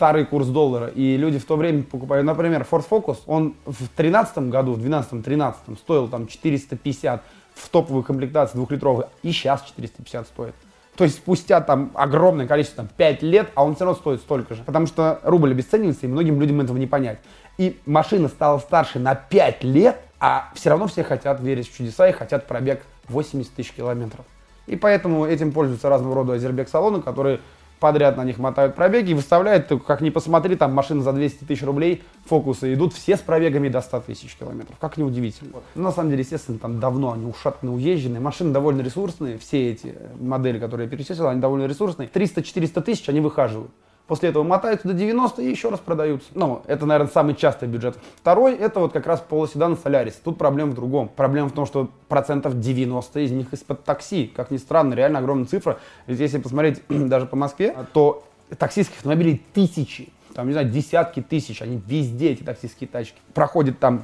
старый 0.00 0.24
курс 0.24 0.46
доллара, 0.46 0.86
и 0.86 1.16
люди 1.16 1.38
в 1.38 1.44
то 1.44 1.56
время 1.56 1.82
покупают, 1.82 2.24
например, 2.24 2.66
Ford 2.70 2.86
Focus, 2.88 3.18
он 3.26 3.54
в 3.66 3.76
2013 3.76 4.38
году, 4.48 4.72
в 4.72 4.78
2012-2013 4.78 5.76
стоил 5.76 6.08
там 6.08 6.26
450 6.26 7.22
в 7.54 7.68
топовой 7.68 8.02
комплектации 8.02 8.56
двухлитровый, 8.56 9.06
и 9.22 9.30
сейчас 9.32 9.62
450 9.62 10.26
стоит. 10.26 10.54
То 10.96 11.04
есть 11.04 11.16
спустя 11.16 11.60
там 11.60 11.90
огромное 11.94 12.46
количество, 12.46 12.84
там, 12.84 12.88
5 12.96 13.22
лет, 13.22 13.50
а 13.54 13.64
он 13.64 13.74
все 13.74 13.84
равно 13.84 13.98
стоит 13.98 14.20
столько 14.20 14.54
же. 14.54 14.62
Потому 14.64 14.86
что 14.86 15.20
рубль 15.22 15.52
обесценивается, 15.52 16.06
и 16.06 16.08
многим 16.08 16.40
людям 16.40 16.60
этого 16.60 16.76
не 16.76 16.86
понять. 16.86 17.18
И 17.58 17.78
машина 17.86 18.28
стала 18.28 18.58
старше 18.58 18.98
на 18.98 19.14
5 19.14 19.64
лет, 19.64 19.98
а 20.18 20.50
все 20.54 20.70
равно 20.70 20.86
все 20.88 21.02
хотят 21.02 21.40
верить 21.40 21.70
в 21.70 21.76
чудеса 21.76 22.08
и 22.08 22.12
хотят 22.12 22.46
пробег 22.46 22.82
80 23.08 23.52
тысяч 23.52 23.72
километров. 23.72 24.26
И 24.66 24.76
поэтому 24.76 25.26
этим 25.26 25.52
пользуются 25.52 25.88
разного 25.88 26.14
рода 26.14 26.34
азербек-салоны, 26.34 27.02
которые 27.02 27.40
подряд 27.80 28.16
на 28.16 28.24
них 28.24 28.38
мотают 28.38 28.76
пробеги 28.76 29.10
и 29.10 29.14
выставляют, 29.14 29.72
как 29.86 30.02
ни 30.02 30.10
посмотри, 30.10 30.54
там 30.54 30.72
машины 30.74 31.02
за 31.02 31.12
200 31.12 31.44
тысяч 31.44 31.62
рублей, 31.62 32.02
фокусы 32.26 32.74
идут 32.74 32.92
все 32.92 33.16
с 33.16 33.20
пробегами 33.20 33.68
до 33.68 33.80
100 33.80 34.00
тысяч 34.00 34.36
километров. 34.36 34.76
Как 34.78 34.98
неудивительно. 34.98 35.50
Вот. 35.54 35.64
Ну, 35.74 35.84
на 35.84 35.92
самом 35.92 36.10
деле, 36.10 36.20
естественно, 36.22 36.58
там 36.58 36.78
давно 36.78 37.12
они 37.12 37.26
ушатаны, 37.26 37.72
уезженные. 37.72 38.20
Машины 38.20 38.52
довольно 38.52 38.82
ресурсные, 38.82 39.38
все 39.38 39.70
эти 39.72 39.96
модели, 40.18 40.58
которые 40.58 40.84
я 40.84 40.90
перечислил, 40.90 41.28
они 41.28 41.40
довольно 41.40 41.64
ресурсные. 41.66 42.08
300-400 42.08 42.82
тысяч 42.82 43.08
они 43.08 43.20
выхаживают. 43.20 43.70
После 44.10 44.30
этого 44.30 44.42
мотаются 44.42 44.88
до 44.88 44.94
90 44.94 45.40
и 45.40 45.48
еще 45.48 45.68
раз 45.68 45.78
продаются. 45.78 46.26
Ну, 46.34 46.62
это, 46.66 46.84
наверное, 46.84 47.12
самый 47.12 47.36
частый 47.36 47.68
бюджет. 47.68 47.96
Второй, 48.16 48.56
это 48.56 48.80
вот 48.80 48.92
как 48.92 49.06
раз 49.06 49.20
полоседан 49.20 49.78
Солярис. 49.78 50.14
Тут 50.14 50.36
проблема 50.36 50.72
в 50.72 50.74
другом. 50.74 51.08
Проблема 51.14 51.48
в 51.48 51.52
том, 51.52 51.64
что 51.64 51.88
процентов 52.08 52.58
90 52.58 53.20
из 53.20 53.30
них 53.30 53.52
из-под 53.52 53.84
такси. 53.84 54.26
Как 54.26 54.50
ни 54.50 54.56
странно, 54.56 54.94
реально 54.94 55.20
огромная 55.20 55.46
цифра. 55.46 55.78
Ведь 56.08 56.18
если 56.18 56.38
посмотреть 56.38 56.82
даже 56.88 57.26
по 57.26 57.36
Москве, 57.36 57.72
то 57.92 58.24
таксистских 58.58 58.96
автомобилей 58.96 59.40
тысячи. 59.54 60.08
Там, 60.34 60.48
не 60.48 60.54
знаю, 60.54 60.68
десятки 60.68 61.22
тысяч. 61.22 61.62
Они 61.62 61.80
везде, 61.86 62.32
эти 62.32 62.42
таксистские 62.42 62.88
тачки. 62.88 63.16
Проходит 63.32 63.78
там 63.78 64.02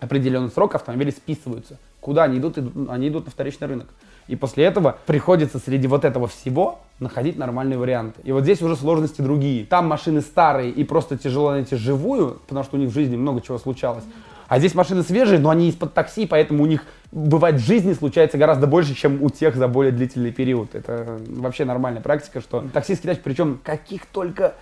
определенный 0.00 0.50
срок, 0.50 0.74
автомобили 0.74 1.08
списываются. 1.12 1.78
Куда 2.02 2.24
они 2.24 2.40
идут? 2.40 2.58
Они 2.90 3.08
идут 3.08 3.24
на 3.24 3.30
вторичный 3.30 3.68
рынок. 3.68 3.86
И 4.28 4.36
после 4.36 4.64
этого 4.64 4.98
приходится 5.06 5.58
среди 5.58 5.86
вот 5.86 6.04
этого 6.04 6.26
всего 6.26 6.80
находить 6.98 7.36
нормальные 7.36 7.78
варианты. 7.78 8.20
И 8.24 8.32
вот 8.32 8.42
здесь 8.42 8.62
уже 8.62 8.76
сложности 8.76 9.20
другие. 9.20 9.64
Там 9.64 9.86
машины 9.86 10.20
старые 10.20 10.70
и 10.70 10.84
просто 10.84 11.16
тяжело 11.16 11.52
найти 11.52 11.76
живую, 11.76 12.40
потому 12.46 12.64
что 12.64 12.76
у 12.76 12.80
них 12.80 12.90
в 12.90 12.94
жизни 12.94 13.16
много 13.16 13.40
чего 13.40 13.58
случалось. 13.58 14.04
А 14.48 14.58
здесь 14.58 14.74
машины 14.74 15.02
свежие, 15.02 15.38
но 15.38 15.50
они 15.50 15.68
из-под 15.68 15.92
такси, 15.92 16.26
поэтому 16.26 16.62
у 16.62 16.66
них 16.66 16.84
бывает 17.10 17.56
в 17.56 17.64
жизни 17.64 17.92
случается 17.94 18.38
гораздо 18.38 18.66
больше, 18.66 18.94
чем 18.94 19.22
у 19.22 19.30
тех 19.30 19.56
за 19.56 19.68
более 19.68 19.92
длительный 19.92 20.32
период. 20.32 20.74
Это 20.74 21.18
вообще 21.26 21.64
нормальная 21.64 22.02
практика, 22.02 22.40
что 22.40 22.64
таксистский 22.72 23.10
тач, 23.10 23.20
причем 23.22 23.60
каких 23.62 24.06
только 24.06 24.54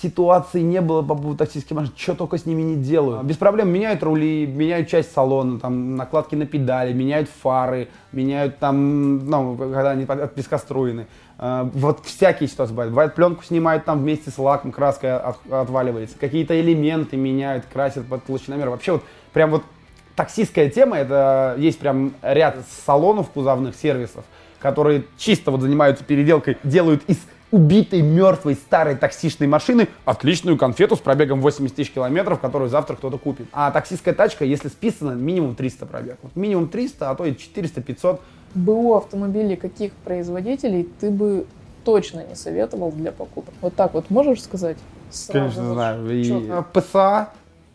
ситуаций 0.00 0.62
не 0.62 0.80
было 0.80 1.02
по 1.02 1.14
поводу 1.14 1.36
таксистских 1.36 1.74
машин, 1.76 1.92
что 1.96 2.14
только 2.14 2.38
с 2.38 2.46
ними 2.46 2.62
не 2.62 2.76
делают. 2.76 3.24
Без 3.24 3.36
проблем 3.36 3.68
меняют 3.70 4.02
рули, 4.02 4.46
меняют 4.46 4.88
часть 4.88 5.12
салона, 5.12 5.58
там, 5.58 5.96
накладки 5.96 6.34
на 6.34 6.46
педали, 6.46 6.92
меняют 6.92 7.28
фары, 7.42 7.88
меняют 8.12 8.58
там, 8.58 9.26
ну, 9.26 9.56
когда 9.56 9.90
они 9.90 10.04
от 10.04 10.34
песка 10.34 10.58
струены. 10.58 11.06
А, 11.38 11.68
вот 11.74 12.00
всякие 12.04 12.48
ситуации 12.48 12.72
бывают. 12.72 12.92
Бывает, 12.92 13.14
пленку 13.14 13.42
снимают 13.44 13.84
там 13.84 14.00
вместе 14.00 14.30
с 14.30 14.38
лаком, 14.38 14.72
краска 14.72 15.18
от, 15.18 15.52
отваливается. 15.52 16.16
Какие-то 16.18 16.58
элементы 16.60 17.16
меняют, 17.16 17.64
красят 17.72 18.06
под 18.06 18.24
толщиномер. 18.24 18.70
Вообще 18.70 18.92
вот 18.92 19.04
прям 19.32 19.50
вот 19.50 19.64
таксистская 20.14 20.68
тема, 20.68 20.96
это 20.96 21.54
есть 21.58 21.78
прям 21.78 22.12
ряд 22.22 22.56
салонов 22.84 23.30
кузовных 23.30 23.76
сервисов, 23.76 24.24
которые 24.58 25.04
чисто 25.16 25.50
вот 25.50 25.60
занимаются 25.60 26.04
переделкой, 26.04 26.56
делают 26.64 27.02
из 27.06 27.18
убитой, 27.50 28.02
мертвой, 28.02 28.54
старой 28.54 28.96
таксичной 28.96 29.46
машины 29.46 29.88
отличную 30.04 30.56
конфету 30.56 30.96
с 30.96 30.98
пробегом 30.98 31.40
80 31.40 31.74
тысяч 31.74 31.92
километров, 31.92 32.40
которую 32.40 32.68
завтра 32.68 32.96
кто-то 32.96 33.18
купит. 33.18 33.46
А 33.52 33.70
таксистская 33.70 34.14
тачка, 34.14 34.44
если 34.44 34.68
списана, 34.68 35.12
минимум 35.12 35.54
300 35.54 35.86
пробег. 35.86 36.18
Вот 36.22 36.36
минимум 36.36 36.68
300, 36.68 37.10
а 37.10 37.14
то 37.14 37.24
и 37.24 37.32
400-500. 37.32 38.20
БУ 38.54 38.94
автомобилей 38.94 39.56
каких 39.56 39.92
производителей 39.92 40.88
ты 41.00 41.10
бы 41.10 41.46
точно 41.84 42.24
не 42.26 42.34
советовал 42.34 42.92
для 42.92 43.12
покупок? 43.12 43.54
Вот 43.60 43.74
так 43.74 43.94
вот 43.94 44.10
можешь 44.10 44.42
сказать? 44.42 44.76
Сразу 45.10 45.56
Конечно, 45.56 45.72
знаю. 45.72 46.10
И 46.10 46.30
PSA, 46.72 47.28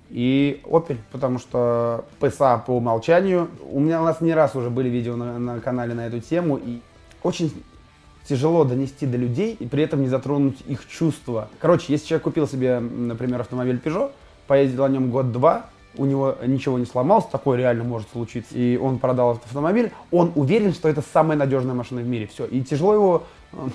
и 0.09 0.61
Opel, 0.65 0.97
потому 1.11 1.39
что 1.39 2.05
PSA 2.19 2.63
по 2.63 2.71
умолчанию. 2.71 3.49
У 3.71 3.79
меня 3.79 4.01
у 4.01 4.05
нас 4.05 4.21
не 4.21 4.33
раз 4.33 4.55
уже 4.55 4.69
были 4.69 4.89
видео 4.89 5.15
на, 5.15 5.39
на 5.39 5.59
канале 5.59 5.95
на 5.95 6.05
эту 6.05 6.19
тему, 6.19 6.57
и 6.57 6.81
очень 7.23 7.51
тяжело 8.27 8.63
донести 8.63 9.05
до 9.05 9.17
людей 9.17 9.55
и 9.59 9.65
при 9.65 9.83
этом 9.83 10.01
не 10.01 10.07
затронуть 10.07 10.57
их 10.67 10.87
чувства. 10.87 11.49
Короче, 11.59 11.85
если 11.89 12.07
человек 12.07 12.23
купил 12.23 12.47
себе, 12.47 12.79
например, 12.79 13.41
автомобиль 13.41 13.79
Peugeot, 13.83 14.11
поездил 14.47 14.83
на 14.83 14.89
нем 14.89 15.09
год-два, 15.11 15.65
у 15.97 16.05
него 16.05 16.35
ничего 16.45 16.79
не 16.79 16.85
сломалось, 16.85 17.25
такое 17.25 17.57
реально 17.57 17.83
может 17.83 18.09
случиться, 18.11 18.57
и 18.57 18.77
он 18.77 18.99
продал 18.99 19.33
этот 19.33 19.45
автомобиль, 19.45 19.91
он 20.11 20.31
уверен, 20.35 20.73
что 20.73 20.89
это 20.89 21.03
самая 21.13 21.37
надежная 21.37 21.75
машина 21.75 22.01
в 22.01 22.07
мире, 22.07 22.27
все. 22.27 22.45
И 22.45 22.61
тяжело 22.61 22.93
его 22.93 23.23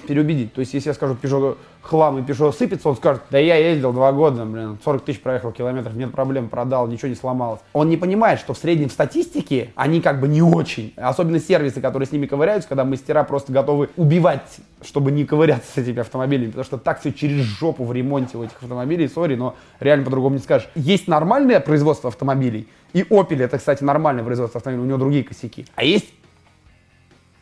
переубедить. 0.06 0.52
То 0.52 0.60
есть, 0.60 0.74
если 0.74 0.90
я 0.90 0.94
скажу, 0.94 1.16
Peugeot 1.20 1.56
хлам 1.82 2.18
и 2.18 2.22
Peugeot 2.22 2.52
сыпется, 2.52 2.88
он 2.88 2.96
скажет, 2.96 3.22
да 3.30 3.38
я 3.38 3.56
ездил 3.56 3.92
два 3.92 4.12
года, 4.12 4.44
блин, 4.44 4.78
40 4.84 5.04
тысяч 5.04 5.20
проехал 5.20 5.52
километров, 5.52 5.94
нет 5.94 6.12
проблем, 6.12 6.48
продал, 6.48 6.86
ничего 6.86 7.08
не 7.08 7.14
сломалось. 7.14 7.60
Он 7.72 7.88
не 7.88 7.96
понимает, 7.96 8.40
что 8.40 8.54
в 8.54 8.58
среднем 8.58 8.88
в 8.88 8.92
статистике 8.92 9.70
они 9.74 10.00
как 10.00 10.20
бы 10.20 10.28
не 10.28 10.42
очень. 10.42 10.92
Особенно 10.96 11.40
сервисы, 11.40 11.80
которые 11.80 12.06
с 12.06 12.12
ними 12.12 12.26
ковыряются, 12.26 12.68
когда 12.68 12.84
мастера 12.84 13.24
просто 13.24 13.52
готовы 13.52 13.88
убивать, 13.96 14.58
чтобы 14.82 15.10
не 15.10 15.24
ковыряться 15.24 15.72
с 15.72 15.76
этими 15.78 16.00
автомобилями, 16.00 16.48
потому 16.48 16.64
что 16.64 16.78
так 16.78 17.00
все 17.00 17.12
через 17.12 17.44
жопу 17.44 17.84
в 17.84 17.92
ремонте 17.92 18.36
у 18.36 18.44
этих 18.44 18.60
автомобилей, 18.60 19.08
сори, 19.08 19.34
но 19.34 19.56
реально 19.80 20.04
по-другому 20.04 20.36
не 20.36 20.42
скажешь. 20.42 20.68
Есть 20.74 21.08
нормальное 21.08 21.60
производство 21.60 22.08
автомобилей, 22.08 22.68
и 22.92 23.02
Opel 23.02 23.42
это, 23.42 23.58
кстати, 23.58 23.82
нормальное 23.82 24.24
производство 24.24 24.58
автомобилей, 24.58 24.84
у 24.84 24.88
него 24.88 24.98
другие 24.98 25.24
косяки. 25.24 25.66
А 25.74 25.84
есть 25.84 26.08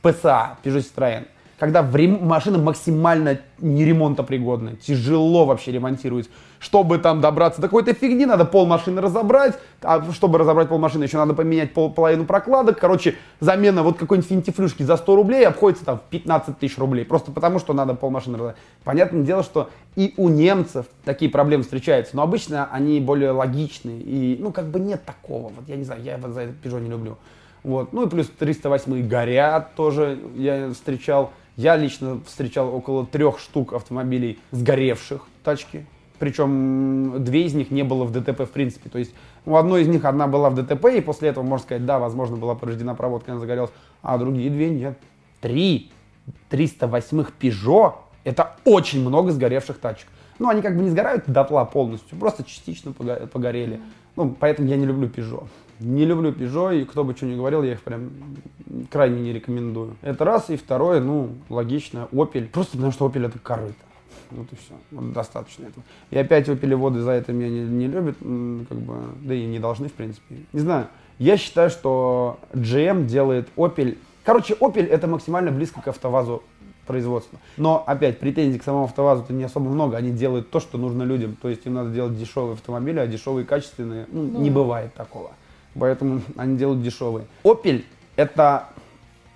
PSA, 0.03 0.57
Peugeot 0.63 0.85
Citroën 0.85 1.27
когда 1.59 1.89
рем... 1.95 2.27
машина 2.27 2.59
максимально 2.59 3.39
неремонтопригодная, 3.59 4.77
тяжело 4.77 5.47
вообще 5.47 5.73
ремонтировать. 5.73 6.29
Чтобы 6.59 6.99
там 6.99 7.21
добраться 7.21 7.61
до 7.61 7.69
какой-то 7.69 7.93
фигни, 7.93 8.25
надо 8.25 8.45
пол 8.45 8.67
машины 8.67 9.01
разобрать, 9.01 9.59
а 9.83 10.03
чтобы 10.13 10.39
разобрать 10.39 10.69
пол 10.69 10.79
машины, 10.79 11.05
еще 11.05 11.19
надо 11.19 11.35
поменять 11.35 11.75
пол, 11.75 11.93
половину 11.93 12.25
прокладок. 12.25 12.79
Короче, 12.79 13.15
замена 13.41 13.83
вот 13.83 13.99
какой-нибудь 13.99 14.29
финтифлюшки 14.29 14.83
за 14.83 14.97
100 14.97 15.17
рублей 15.17 15.47
обходится 15.47 15.85
там 15.85 15.99
в 15.99 16.03
15 16.11 16.59
тысяч 16.59 16.79
рублей, 16.79 17.05
просто 17.05 17.31
потому 17.31 17.59
что 17.59 17.73
надо 17.73 17.95
пол 17.95 18.11
машины 18.11 18.37
разобрать. 18.37 18.57
Понятное 18.85 19.23
дело, 19.23 19.43
что 19.43 19.71
и 19.97 20.15
у 20.17 20.29
немцев 20.29 20.87
такие 21.05 21.31
проблемы 21.31 21.63
встречаются, 21.63 22.17
но 22.17 22.23
обычно 22.23 22.69
они 22.71 23.01
более 23.01 23.31
логичные, 23.31 24.01
и 24.01 24.39
ну 24.41 24.51
как 24.51 24.67
бы 24.67 24.81
нет 24.81 25.05
такого, 25.05 25.49
вот 25.49 25.69
я 25.69 25.77
не 25.77 25.85
знаю, 25.85 26.03
я 26.03 26.19
за 26.19 26.41
этот 26.41 26.57
Peugeot 26.65 26.81
не 26.81 26.91
люблю. 26.91 27.17
Вот. 27.67 27.93
Ну 27.93 28.07
и 28.07 28.09
плюс 28.09 28.29
308 28.39 29.09
горят 29.09 29.75
тоже 29.75 30.21
я 30.37 30.71
встречал. 30.73 31.33
Я 31.57 31.77
лично 31.77 32.21
встречал 32.27 32.75
около 32.75 33.07
трех 33.07 33.39
штук 33.39 33.73
автомобилей 33.73 34.39
сгоревших 34.51 35.27
тачки. 35.43 35.87
Причем 36.19 37.25
две 37.25 37.45
из 37.45 37.55
них 37.55 37.71
не 37.71 37.83
было 37.83 38.05
в 38.05 38.13
ДТП 38.13 38.43
в 38.43 38.51
принципе. 38.51 38.89
То 38.91 38.99
есть 38.99 39.13
у 39.45 39.57
одной 39.57 39.83
из 39.83 39.89
них 39.89 40.05
одна 40.05 40.27
была 40.27 40.51
в 40.51 40.55
ДТП, 40.55 40.87
и 40.87 41.01
после 41.01 41.31
этого, 41.31 41.45
можно 41.45 41.65
сказать, 41.65 41.87
да, 41.87 41.99
возможно, 41.99 42.37
была 42.37 42.55
повреждена 42.55 42.95
проводка, 42.95 43.33
она 43.33 43.41
загорелась, 43.41 43.71
а 44.03 44.19
другие 44.19 44.51
две 44.51 44.71
нет. 44.71 44.99
Три 45.41 45.91
308-х 46.51 47.33
Peugeot– 47.41 47.95
это 48.25 48.57
очень 48.65 49.01
много 49.01 49.31
сгоревших 49.33 49.79
тачек. 49.79 50.09
Ну, 50.39 50.49
они 50.49 50.61
как 50.61 50.77
бы 50.77 50.83
не 50.83 50.91
сгорают 50.91 51.25
дотла 51.27 51.65
полностью, 51.65 52.19
просто 52.19 52.45
частично 52.45 52.93
погорели. 52.93 53.81
Ну, 54.17 54.35
поэтому 54.39 54.69
я 54.69 54.77
не 54.77 54.87
люблю 54.87 55.09
Peugeot. 55.09 55.47
Не 55.81 56.05
люблю 56.05 56.33
Peugeot, 56.33 56.81
и 56.81 56.85
кто 56.85 57.05
бы 57.05 57.15
что 57.15 57.27
ни 57.27 57.37
говорил, 57.37 57.63
я 57.63 57.73
их 57.73 57.83
прям 57.83 58.11
крайне 58.91 59.21
не 59.21 59.33
рекомендую. 59.33 59.97
Это 60.03 60.25
раз. 60.25 60.51
И 60.51 60.57
второе, 60.57 61.01
ну, 61.01 61.31
логично, 61.49 62.09
Opel. 62.13 62.49
Просто 62.49 62.73
потому 62.73 62.93
что 62.93 63.07
Opel 63.07 63.27
это 63.27 63.39
корыто. 63.39 63.75
Вот 64.31 64.47
и 64.53 64.57
все. 64.57 64.75
Вот 64.91 65.13
достаточно 65.13 65.67
этого. 65.67 65.85
И 66.11 66.19
опять 66.19 66.49
опелеводы 66.49 67.01
за 67.01 67.13
это 67.13 67.33
меня 67.33 67.49
не, 67.49 67.61
не 67.61 67.87
любят, 67.87 68.17
как 68.19 68.79
бы, 68.79 68.95
да 69.23 69.35
и 69.35 69.45
не 69.45 69.59
должны, 69.59 69.89
в 69.89 69.93
принципе. 69.93 70.37
Не 70.53 70.61
знаю. 70.61 70.89
Я 71.19 71.37
считаю, 71.37 71.71
что 71.71 72.39
GM 72.53 73.07
делает 73.07 73.49
Opel. 73.57 73.99
Короче, 74.25 74.55
Opel 74.55 74.87
это 74.87 75.07
максимально 75.07 75.53
близко 75.53 75.81
к 75.81 75.89
автовазу 75.89 76.43
производства. 76.87 77.39
Но 77.57 77.83
опять 77.87 78.19
претензий 78.19 78.59
к 78.59 78.65
самому 78.65 78.85
автовазу-то 78.85 79.33
не 79.33 79.45
особо 79.45 79.69
много. 79.69 79.97
Они 79.97 80.11
делают 80.11 80.51
то, 80.51 80.61
что 80.61 80.79
нужно 80.79 81.03
людям. 81.03 81.37
То 81.41 81.49
есть 81.49 81.67
им 81.67 81.75
надо 81.75 81.91
делать 81.91 82.17
дешевые 82.17 82.55
автомобили, 82.55 82.99
а 82.99 83.07
дешевые 83.07 83.45
качественные 83.45 84.07
ну, 84.11 84.23
ну, 84.23 84.41
не 84.41 84.51
бывает 84.51 84.95
такого. 84.95 85.33
Поэтому 85.79 86.23
они 86.37 86.57
делают 86.57 86.83
дешевые. 86.83 87.27
Opel 87.45 87.85
это 88.17 88.69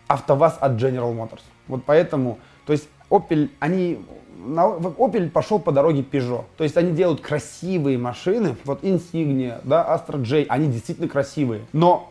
автоваз 0.09 0.57
от 0.61 0.73
General 0.73 1.15
Motors. 1.15 1.43
Вот 1.69 1.83
поэтому, 1.85 2.39
то 2.67 2.73
есть 2.73 2.89
Opel, 3.11 3.51
они 3.61 4.01
Opel 4.47 5.31
пошел 5.31 5.59
по 5.59 5.71
дороге 5.73 6.03
Peugeot. 6.03 6.45
То 6.57 6.65
есть 6.65 6.77
они 6.77 6.93
делают 6.93 7.21
красивые 7.21 7.99
машины. 7.99 8.57
Вот 8.65 8.83
Insignia, 8.83 9.61
да, 9.65 9.85
Astra 9.87 10.23
J, 10.23 10.47
они 10.49 10.69
действительно 10.69 11.09
красивые. 11.09 11.63
Но, 11.73 12.11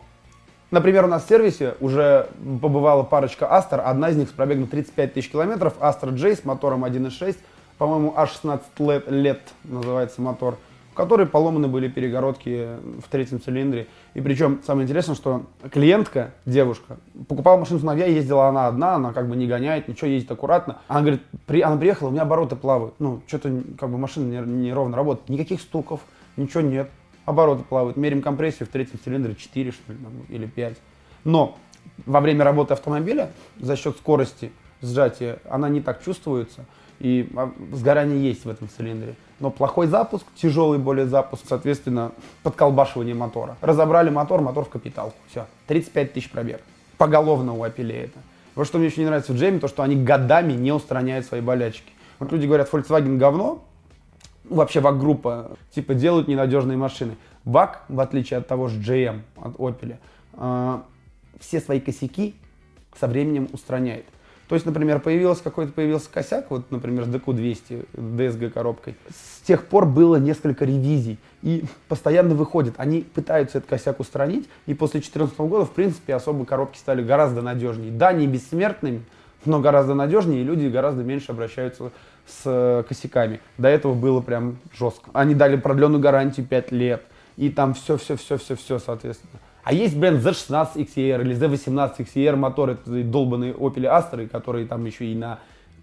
например, 0.70 1.04
у 1.04 1.08
нас 1.08 1.24
в 1.24 1.28
сервисе 1.28 1.74
уже 1.80 2.28
побывала 2.62 3.02
парочка 3.02 3.46
Astra. 3.46 3.80
Одна 3.80 4.10
из 4.10 4.16
них 4.16 4.28
с 4.28 4.32
пробегом 4.32 4.68
35 4.68 5.14
тысяч 5.14 5.30
километров. 5.30 5.74
Astra 5.80 6.12
J 6.12 6.36
с 6.36 6.44
мотором 6.44 6.84
1.6. 6.84 7.36
По-моему, 7.78 8.12
аж 8.16 8.30
16 8.32 8.66
лет, 8.80 9.10
лет 9.10 9.40
называется 9.64 10.20
мотор 10.20 10.58
которой 11.00 11.26
поломаны 11.26 11.66
были 11.66 11.88
перегородки 11.88 12.76
в 13.00 13.08
третьем 13.10 13.40
цилиндре. 13.40 13.86
И 14.12 14.20
причем 14.20 14.60
самое 14.66 14.84
интересное, 14.84 15.14
что 15.14 15.46
клиентка, 15.72 16.32
девушка, 16.44 16.98
покупала 17.26 17.56
машину 17.56 17.78
с 17.78 17.82
сыновья, 17.82 18.04
ездила 18.04 18.48
она 18.48 18.66
одна, 18.66 18.96
она 18.96 19.14
как 19.14 19.26
бы 19.26 19.34
не 19.34 19.46
гоняет, 19.46 19.88
ничего, 19.88 20.08
ездит 20.08 20.30
аккуратно. 20.30 20.80
Она 20.88 21.00
говорит, 21.00 21.22
при, 21.46 21.62
она 21.62 21.78
приехала, 21.78 22.08
у 22.08 22.10
меня 22.12 22.22
обороты 22.22 22.54
плавают. 22.54 22.96
Ну, 22.98 23.22
что-то 23.26 23.62
как 23.78 23.88
бы 23.88 23.96
машина 23.96 24.44
не, 24.44 24.66
не 24.66 24.72
работает. 24.74 25.30
Никаких 25.30 25.62
стуков, 25.62 26.00
ничего 26.36 26.60
нет. 26.60 26.90
Обороты 27.24 27.64
плавают. 27.64 27.96
Мерим 27.96 28.20
компрессию 28.20 28.68
в 28.68 28.70
третьем 28.70 28.98
цилиндре 29.02 29.34
4, 29.34 29.72
что 29.72 29.92
ли, 29.92 29.98
или 30.28 30.44
5. 30.44 30.76
Но 31.24 31.56
во 32.04 32.20
время 32.20 32.44
работы 32.44 32.74
автомобиля 32.74 33.30
за 33.58 33.74
счет 33.76 33.96
скорости 33.96 34.52
сжатия 34.82 35.38
она 35.48 35.70
не 35.70 35.80
так 35.80 36.04
чувствуется. 36.04 36.66
И 37.00 37.28
а, 37.34 37.50
сгорание 37.72 38.22
есть 38.22 38.44
в 38.44 38.48
этом 38.48 38.68
цилиндре 38.68 39.16
но 39.40 39.50
плохой 39.50 39.86
запуск, 39.86 40.26
тяжелый 40.36 40.78
более 40.78 41.06
запуск, 41.06 41.44
соответственно, 41.48 42.12
подколбашивание 42.42 43.14
мотора. 43.14 43.56
Разобрали 43.62 44.10
мотор, 44.10 44.42
мотор 44.42 44.66
в 44.66 44.68
капиталку. 44.68 45.16
Все, 45.30 45.46
35 45.66 46.12
тысяч 46.12 46.30
пробег. 46.30 46.60
Поголовно 46.98 47.54
у 47.54 47.64
Apple 47.64 47.90
это. 47.90 48.18
Вот 48.54 48.66
что 48.66 48.78
мне 48.78 48.88
еще 48.88 49.00
не 49.00 49.06
нравится 49.06 49.32
в 49.32 49.36
Джейме, 49.36 49.58
то 49.58 49.68
что 49.68 49.82
они 49.82 49.96
годами 49.96 50.52
не 50.52 50.72
устраняют 50.72 51.24
свои 51.24 51.40
болячки. 51.40 51.90
Вот 52.18 52.30
люди 52.30 52.46
говорят, 52.46 52.70
Volkswagen 52.70 53.16
говно, 53.16 53.64
вообще 54.44 54.80
ВАК-группа, 54.80 55.52
типа 55.74 55.94
делают 55.94 56.28
ненадежные 56.28 56.76
машины. 56.76 57.16
ВАК, 57.44 57.84
в 57.88 57.98
отличие 58.00 58.38
от 58.38 58.46
того 58.46 58.68
же 58.68 58.78
GM, 58.78 59.22
от 59.36 59.54
Opel, 59.54 59.96
э, 60.34 60.78
все 61.38 61.60
свои 61.60 61.80
косяки 61.80 62.34
со 62.98 63.06
временем 63.06 63.48
устраняет. 63.52 64.04
То 64.50 64.54
есть, 64.54 64.66
например, 64.66 64.98
появился 64.98 65.44
какой-то 65.44 65.70
появился 65.70 66.10
косяк, 66.12 66.50
вот, 66.50 66.72
например, 66.72 67.04
с 67.04 67.06
DQ200, 67.06 67.86
DSG 67.92 68.50
коробкой. 68.50 68.96
С 69.08 69.46
тех 69.46 69.64
пор 69.64 69.86
было 69.86 70.16
несколько 70.16 70.64
ревизий. 70.64 71.20
И 71.42 71.62
постоянно 71.86 72.34
выходит. 72.34 72.74
Они 72.76 73.02
пытаются 73.02 73.58
этот 73.58 73.70
косяк 73.70 74.00
устранить. 74.00 74.48
И 74.66 74.74
после 74.74 74.98
2014 74.98 75.38
года, 75.38 75.66
в 75.66 75.70
принципе, 75.70 76.16
особо 76.16 76.44
коробки 76.44 76.78
стали 76.78 77.00
гораздо 77.00 77.42
надежнее. 77.42 77.92
Да, 77.92 78.12
не 78.12 78.26
бессмертными, 78.26 79.04
но 79.44 79.60
гораздо 79.60 79.94
надежнее. 79.94 80.40
И 80.40 80.44
люди 80.44 80.66
гораздо 80.66 81.04
меньше 81.04 81.30
обращаются 81.30 81.92
с 82.26 82.42
э, 82.44 82.82
косяками. 82.88 83.38
До 83.56 83.68
этого 83.68 83.94
было 83.94 84.20
прям 84.20 84.58
жестко. 84.76 85.10
Они 85.12 85.36
дали 85.36 85.58
продленную 85.58 86.00
гарантию 86.00 86.44
5 86.44 86.72
лет. 86.72 87.04
И 87.36 87.50
там 87.50 87.72
все-все-все-все-все, 87.74 88.80
соответственно. 88.80 89.38
А 89.62 89.72
есть 89.72 89.96
бренд 89.96 90.24
Z16 90.24 90.76
XR 90.76 91.20
или 91.22 91.36
Z18 91.36 91.98
XR 91.98 92.36
мотор, 92.36 92.70
это 92.70 93.02
долбанные 93.04 93.52
Opel 93.52 93.84
Astra, 93.84 94.26
который 94.26 94.66
там 94.66 94.84
еще 94.84 95.06
и 95.06 95.14
на 95.14 95.38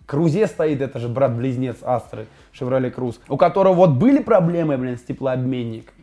Крузе 0.08 0.48
стоит, 0.48 0.82
это 0.82 1.00
же 1.00 1.10
брат-близнец 1.10 1.78
Астры, 1.82 2.28
Chevrolet 2.58 2.94
Cruze, 2.96 3.18
у 3.28 3.36
которого 3.36 3.74
вот 3.74 3.90
были 3.92 4.20
проблемы, 4.20 4.78
блин, 4.78 4.98
с 4.98 5.02
теплообменником. 5.02 5.94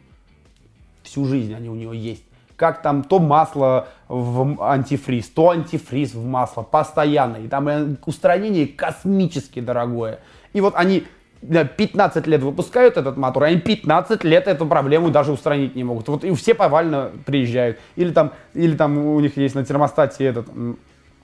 Всю 1.02 1.24
жизнь 1.24 1.54
они 1.54 1.70
у 1.70 1.74
него 1.74 1.92
есть. 1.92 2.22
Как 2.56 2.82
там 2.82 3.02
то 3.02 3.18
масло 3.18 3.88
в 4.08 4.62
антифриз, 4.62 5.28
то 5.30 5.50
антифриз 5.50 6.14
в 6.14 6.24
масло, 6.24 6.62
постоянно. 6.62 7.38
И 7.38 7.48
там 7.48 7.96
устранение 8.04 8.66
космически 8.66 9.60
дорогое. 9.60 10.20
И 10.52 10.60
вот 10.60 10.74
они 10.76 11.04
15 11.48 12.26
лет 12.26 12.42
выпускают 12.42 12.96
этот 12.96 13.16
мотор, 13.16 13.44
а 13.44 13.46
они 13.46 13.60
15 13.60 14.24
лет 14.24 14.46
эту 14.46 14.66
проблему 14.66 15.10
даже 15.10 15.32
устранить 15.32 15.74
не 15.74 15.84
могут. 15.84 16.08
Вот 16.08 16.24
и 16.24 16.32
все 16.34 16.54
повально 16.54 17.10
приезжают. 17.26 17.78
Или 17.96 18.12
там, 18.12 18.32
или 18.54 18.76
там 18.76 18.96
у 18.98 19.20
них 19.20 19.36
есть 19.36 19.54
на 19.54 19.64
термостате 19.64 20.24
этот 20.24 20.46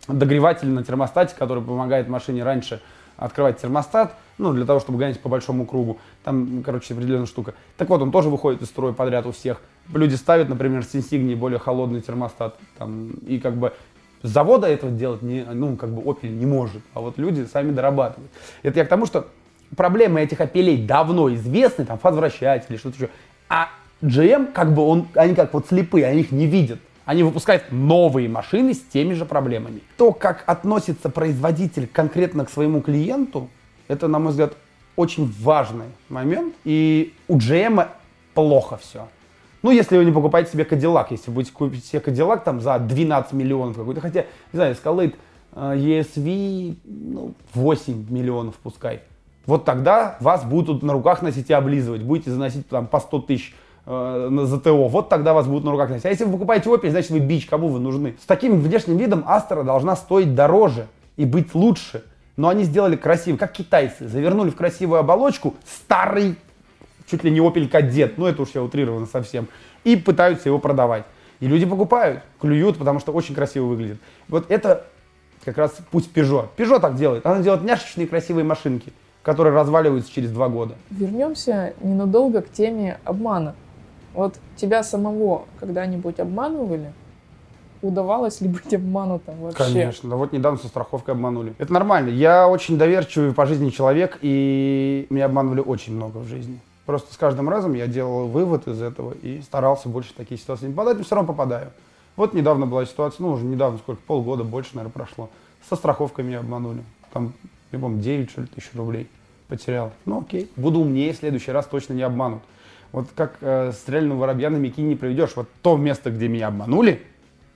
догреватель 0.09 0.69
на 0.69 0.83
термостате, 0.83 1.35
который 1.39 1.63
помогает 1.63 2.09
машине 2.09 2.43
раньше 2.43 2.81
открывать 3.17 3.61
термостат, 3.61 4.15
ну, 4.39 4.55
для 4.55 4.65
того, 4.65 4.81
чтобы 4.81 4.99
гонять 4.99 5.21
по 5.21 5.29
большому 5.29 5.67
кругу. 5.67 5.99
Там, 6.25 6.63
короче, 6.65 6.95
определенная 6.95 7.27
штука. 7.27 7.55
Так 7.77 7.91
вот, 7.91 8.01
он 8.01 8.11
тоже 8.11 8.31
выходит 8.31 8.63
из 8.63 8.69
строя 8.69 8.95
подряд 8.95 9.27
у 9.27 9.33
всех. 9.33 9.61
Люди 9.93 10.15
ставят, 10.15 10.49
например, 10.49 10.85
с 10.85 10.95
Insignia 10.95 11.37
более 11.37 11.59
холодный 11.59 12.01
термостат. 12.01 12.57
Там, 12.79 13.11
и 13.27 13.39
как 13.39 13.57
бы 13.57 13.75
завода 14.23 14.69
этого 14.69 14.91
делать, 14.91 15.21
не, 15.21 15.45
ну, 15.45 15.77
как 15.77 15.91
бы 15.91 16.01
Opel 16.01 16.31
не 16.31 16.47
может. 16.47 16.83
А 16.95 17.01
вот 17.01 17.19
люди 17.19 17.47
сами 17.53 17.73
дорабатывают. 17.73 18.31
Это 18.63 18.79
я 18.79 18.87
к 18.87 18.89
тому, 18.89 19.05
что 19.05 19.27
проблемы 19.77 20.21
этих 20.21 20.41
апелей 20.41 20.85
давно 20.85 21.33
известны, 21.35 21.85
там 21.85 21.99
фазвращатели, 21.99 22.77
что-то 22.77 22.97
еще. 22.97 23.09
А 23.49 23.69
GM, 24.03 24.53
как 24.53 24.75
бы 24.75 24.83
он, 24.83 25.09
они 25.15 25.35
как 25.35 25.53
вот 25.53 25.69
слепые, 25.69 26.07
они 26.07 26.21
их 26.21 26.33
не 26.33 26.47
видят. 26.47 26.81
Они 27.05 27.23
выпускают 27.23 27.65
новые 27.71 28.29
машины 28.29 28.73
с 28.75 28.81
теми 28.81 29.15
же 29.15 29.25
проблемами. 29.25 29.81
То, 29.97 30.13
как 30.13 30.45
относится 30.47 31.09
производитель 31.09 31.87
конкретно 31.87 32.45
к 32.45 32.51
своему 32.51 32.83
клиенту, 32.83 33.49
это, 33.89 34.07
на 34.07 34.19
мой 34.19 34.31
взгляд, 34.31 34.55
очень 34.97 35.33
важный 35.41 35.87
момент. 36.09 36.55
И 36.65 37.15
у 37.27 37.37
GM 37.37 37.89
плохо 38.35 38.77
все. 38.77 39.09
Ну, 39.63 39.71
если 39.71 39.99
вы 39.99 40.05
не 40.05 40.13
покупаете 40.13 40.53
себе 40.53 40.65
Кадиллак, 40.65 41.11
если 41.11 41.31
будете 41.31 41.53
купить 41.53 41.85
себе 41.85 42.01
Кадиллак 42.01 42.45
там 42.45 42.61
за 42.61 42.79
12 42.79 43.33
миллионов 43.33 43.77
какой-то, 43.77 44.01
хотя, 44.01 44.23
не 44.53 44.57
знаю, 44.57 44.75
Escalade 44.75 45.15
э, 45.53 45.77
ESV 45.77 46.77
ну, 46.85 47.35
8 47.55 48.07
миллионов 48.11 48.55
пускай 48.63 49.03
вот 49.46 49.64
тогда 49.64 50.16
вас 50.20 50.44
будут 50.44 50.83
на 50.83 50.92
руках 50.92 51.22
носить 51.22 51.50
и 51.50 51.53
облизывать. 51.53 52.03
Будете 52.03 52.31
заносить 52.31 52.68
там 52.68 52.87
по 52.87 53.00
100 53.00 53.18
тысяч 53.20 53.55
э, 53.87 54.29
на 54.31 54.46
ЗТО, 54.46 54.88
вот 54.88 55.09
тогда 55.09 55.33
вас 55.33 55.46
будут 55.46 55.64
на 55.64 55.70
руках 55.70 55.90
носить. 55.90 56.07
А 56.07 56.11
если 56.11 56.24
вы 56.24 56.33
покупаете 56.33 56.68
Opel, 56.68 56.90
значит 56.90 57.11
вы 57.11 57.20
бич, 57.20 57.46
кому 57.46 57.68
вы 57.68 57.81
нужны? 57.81 58.16
С 58.22 58.26
таким 58.26 58.61
внешним 58.61 58.96
видом 58.96 59.24
Астра 59.26 59.62
должна 59.62 59.96
стоить 59.96 60.35
дороже 60.35 60.87
и 61.16 61.24
быть 61.24 61.55
лучше. 61.55 62.05
Но 62.37 62.48
они 62.48 62.64
сделали 62.64 62.96
красиво, 62.96 63.37
как 63.37 63.53
китайцы. 63.53 64.09
Завернули 64.09 64.50
в 64.50 64.57
красивую 64.57 65.00
оболочку 65.00 65.57
старый, 65.66 66.37
чуть 67.11 67.24
ли 67.24 67.31
не 67.31 67.40
Opel 67.40 67.68
Кадет, 67.68 68.18
ну 68.18 68.26
это 68.26 68.42
уж 68.42 68.50
я 68.55 68.62
утрированно 68.62 69.07
совсем, 69.07 69.48
и 69.85 69.96
пытаются 69.96 70.48
его 70.48 70.59
продавать. 70.59 71.05
И 71.40 71.46
люди 71.46 71.66
покупают, 71.66 72.22
клюют, 72.38 72.79
потому 72.79 73.00
что 73.00 73.12
очень 73.12 73.35
красиво 73.35 73.64
выглядит. 73.64 73.98
Вот 74.29 74.50
это 74.50 74.87
как 75.44 75.57
раз 75.59 75.79
путь 75.90 76.09
Peugeot. 76.14 76.48
Peugeot 76.57 76.81
так 76.81 76.96
делает. 76.96 77.24
Она 77.24 77.40
делает 77.40 77.64
няшечные 77.64 78.07
красивые 78.07 78.44
машинки 78.44 78.92
которые 79.23 79.55
разваливаются 79.55 80.13
через 80.13 80.31
два 80.31 80.49
года. 80.49 80.75
Вернемся 80.91 81.75
ненадолго 81.81 82.43
к 82.43 82.51
теме 82.51 82.99
обмана. 83.05 83.55
Вот 84.15 84.37
тебя 84.57 84.83
самого 84.83 85.45
когда-нибудь 85.59 86.19
обманывали? 86.19 86.93
Удавалось 87.83 88.41
ли 88.41 88.49
быть 88.49 88.75
обманутым 88.75 89.37
вообще? 89.41 89.57
Конечно. 89.57 90.17
Вот 90.17 90.33
недавно 90.33 90.59
со 90.59 90.69
страховкой 90.69 91.15
обманули. 91.15 91.55
Это 91.59 91.73
нормально. 91.73 92.11
Я 92.11 92.49
очень 92.49 92.77
доверчивый 92.77 93.33
по 93.33 93.47
жизни 93.47 93.71
человек, 93.71 94.19
и 94.21 95.07
меня 95.09 95.27
обманывали 95.27 95.61
очень 95.61 95.95
много 95.95 96.19
в 96.19 96.27
жизни. 96.27 96.61
Просто 96.85 97.15
с 97.15 97.17
каждым 97.17 97.49
разом 97.49 97.75
я 97.75 97.87
делал 97.87 98.27
вывод 98.27 98.67
из 98.67 98.83
этого 98.83 99.13
и 99.13 99.41
старался 99.43 99.89
больше 99.89 100.11
в 100.11 100.17
такие 100.17 100.39
ситуации 100.39 100.67
не 100.67 100.75
попадать, 100.75 100.99
но 100.99 101.05
все 101.05 101.15
равно 101.15 101.33
попадаю. 101.33 101.71
Вот 102.17 102.35
недавно 102.35 102.67
была 102.67 102.85
ситуация, 102.85 103.25
ну 103.25 103.33
уже 103.33 103.45
недавно, 103.45 103.79
сколько, 103.79 104.03
полгода, 104.07 104.45
больше, 104.45 104.71
наверное, 104.75 104.93
прошло. 104.93 105.31
Со 105.69 105.77
страховкой 105.77 106.25
меня 106.25 106.41
обманули. 106.41 106.83
Там 107.13 107.33
я 107.73 107.79
помню, 107.79 108.03
9 108.03 108.31
что 108.31 108.43
ли, 108.43 108.47
тысяч 108.47 108.71
рублей 108.75 109.09
потерял. 109.49 109.93
Ну 110.07 110.21
окей, 110.21 110.51
буду 110.57 110.81
умнее, 110.81 111.13
в 111.13 111.17
следующий 111.17 111.53
раз 111.53 111.67
точно 111.67 111.95
не 111.95 112.03
обманут. 112.03 112.43
Вот 112.93 113.09
как 113.15 113.37
э, 113.41 113.73
стрельного 113.73 114.21
воробья 114.21 114.51
на 114.51 114.57
мяки 114.57 114.83
не 114.83 114.97
приведешь. 114.97 115.31
Вот 115.37 115.49
то 115.63 115.77
место, 115.77 116.11
где 116.11 116.29
меня 116.29 116.49
обманули, 116.49 117.03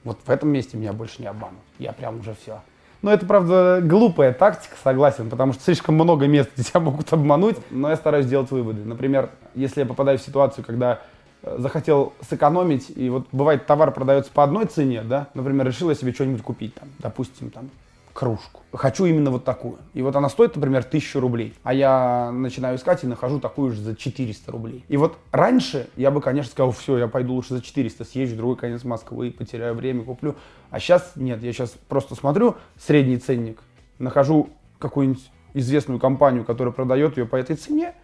вот 0.05 0.18
в 0.24 0.31
этом 0.31 0.50
месте 0.50 0.77
меня 0.77 0.92
больше 0.92 1.22
не 1.22 1.27
обманут. 1.27 1.61
Я 1.79 1.92
прям 1.92 2.20
уже 2.20 2.35
все. 2.35 2.61
Но 3.03 3.12
это, 3.12 3.27
правда, 3.27 3.81
глупая 3.83 4.33
тактика, 4.33 4.77
согласен, 4.83 5.29
потому 5.29 5.53
что 5.53 5.62
слишком 5.62 5.94
много 5.94 6.27
мест, 6.27 6.50
тебя 6.57 6.81
могут 6.81 7.12
обмануть. 7.12 7.57
Но 7.70 7.90
я 7.90 7.96
стараюсь 7.96 8.27
делать 8.27 8.50
выводы. 8.50 8.83
Например, 8.85 9.31
если 9.55 9.81
я 9.81 9.87
попадаю 9.87 10.18
в 10.18 10.22
ситуацию, 10.22 10.64
когда 10.64 11.00
э, 11.42 11.57
захотел 11.59 12.12
сэкономить, 12.29 12.90
и 12.94 13.11
вот 13.11 13.27
бывает 13.33 13.66
товар 13.66 13.92
продается 13.92 14.31
по 14.33 14.44
одной 14.44 14.66
цене, 14.66 15.03
да, 15.03 15.29
например, 15.35 15.66
решил 15.66 15.90
я 15.90 15.94
себе 15.96 16.12
что-нибудь 16.12 16.42
купить, 16.42 16.74
там, 16.74 16.88
допустим, 16.98 17.50
там, 17.50 17.70
кружку. 18.14 18.62
Хочу 18.72 19.05
именно 19.05 19.31
вот 19.31 19.44
такую. 19.44 19.79
И 19.92 20.00
вот 20.00 20.16
она 20.16 20.29
стоит, 20.29 20.55
например, 20.57 20.81
1000 20.87 21.20
рублей. 21.20 21.53
А 21.64 21.74
я 21.74 22.31
начинаю 22.33 22.77
искать 22.77 23.05
и 23.05 23.07
нахожу 23.07 23.40
такую 23.40 23.72
же 23.72 23.83
за 23.83 23.94
400 23.94 24.50
рублей. 24.53 24.85
И 24.88 24.96
вот 24.96 25.18
раньше 25.33 25.88
я 25.96 26.11
бы, 26.11 26.20
конечно, 26.20 26.50
сказал, 26.50 26.70
все, 26.70 26.96
я 26.96 27.09
пойду 27.09 27.35
лучше 27.35 27.55
за 27.55 27.61
400, 27.61 28.05
съезжу 28.05 28.35
в 28.35 28.38
другой 28.38 28.57
конец 28.57 28.85
Москвы, 28.85 29.31
потеряю 29.33 29.74
время, 29.74 30.05
куплю. 30.05 30.37
А 30.70 30.79
сейчас 30.79 31.12
нет, 31.16 31.42
я 31.42 31.53
сейчас 31.53 31.74
просто 31.88 32.14
смотрю 32.14 32.55
средний 32.79 33.18
ценник, 33.18 33.61
нахожу 33.98 34.48
какую-нибудь 34.79 35.31
известную 35.53 35.98
компанию, 35.98 36.44
которая 36.44 36.72
продает 36.72 37.18
ее 37.18 37.27
по 37.27 37.37
этой 37.37 37.57
цене, 37.57 37.94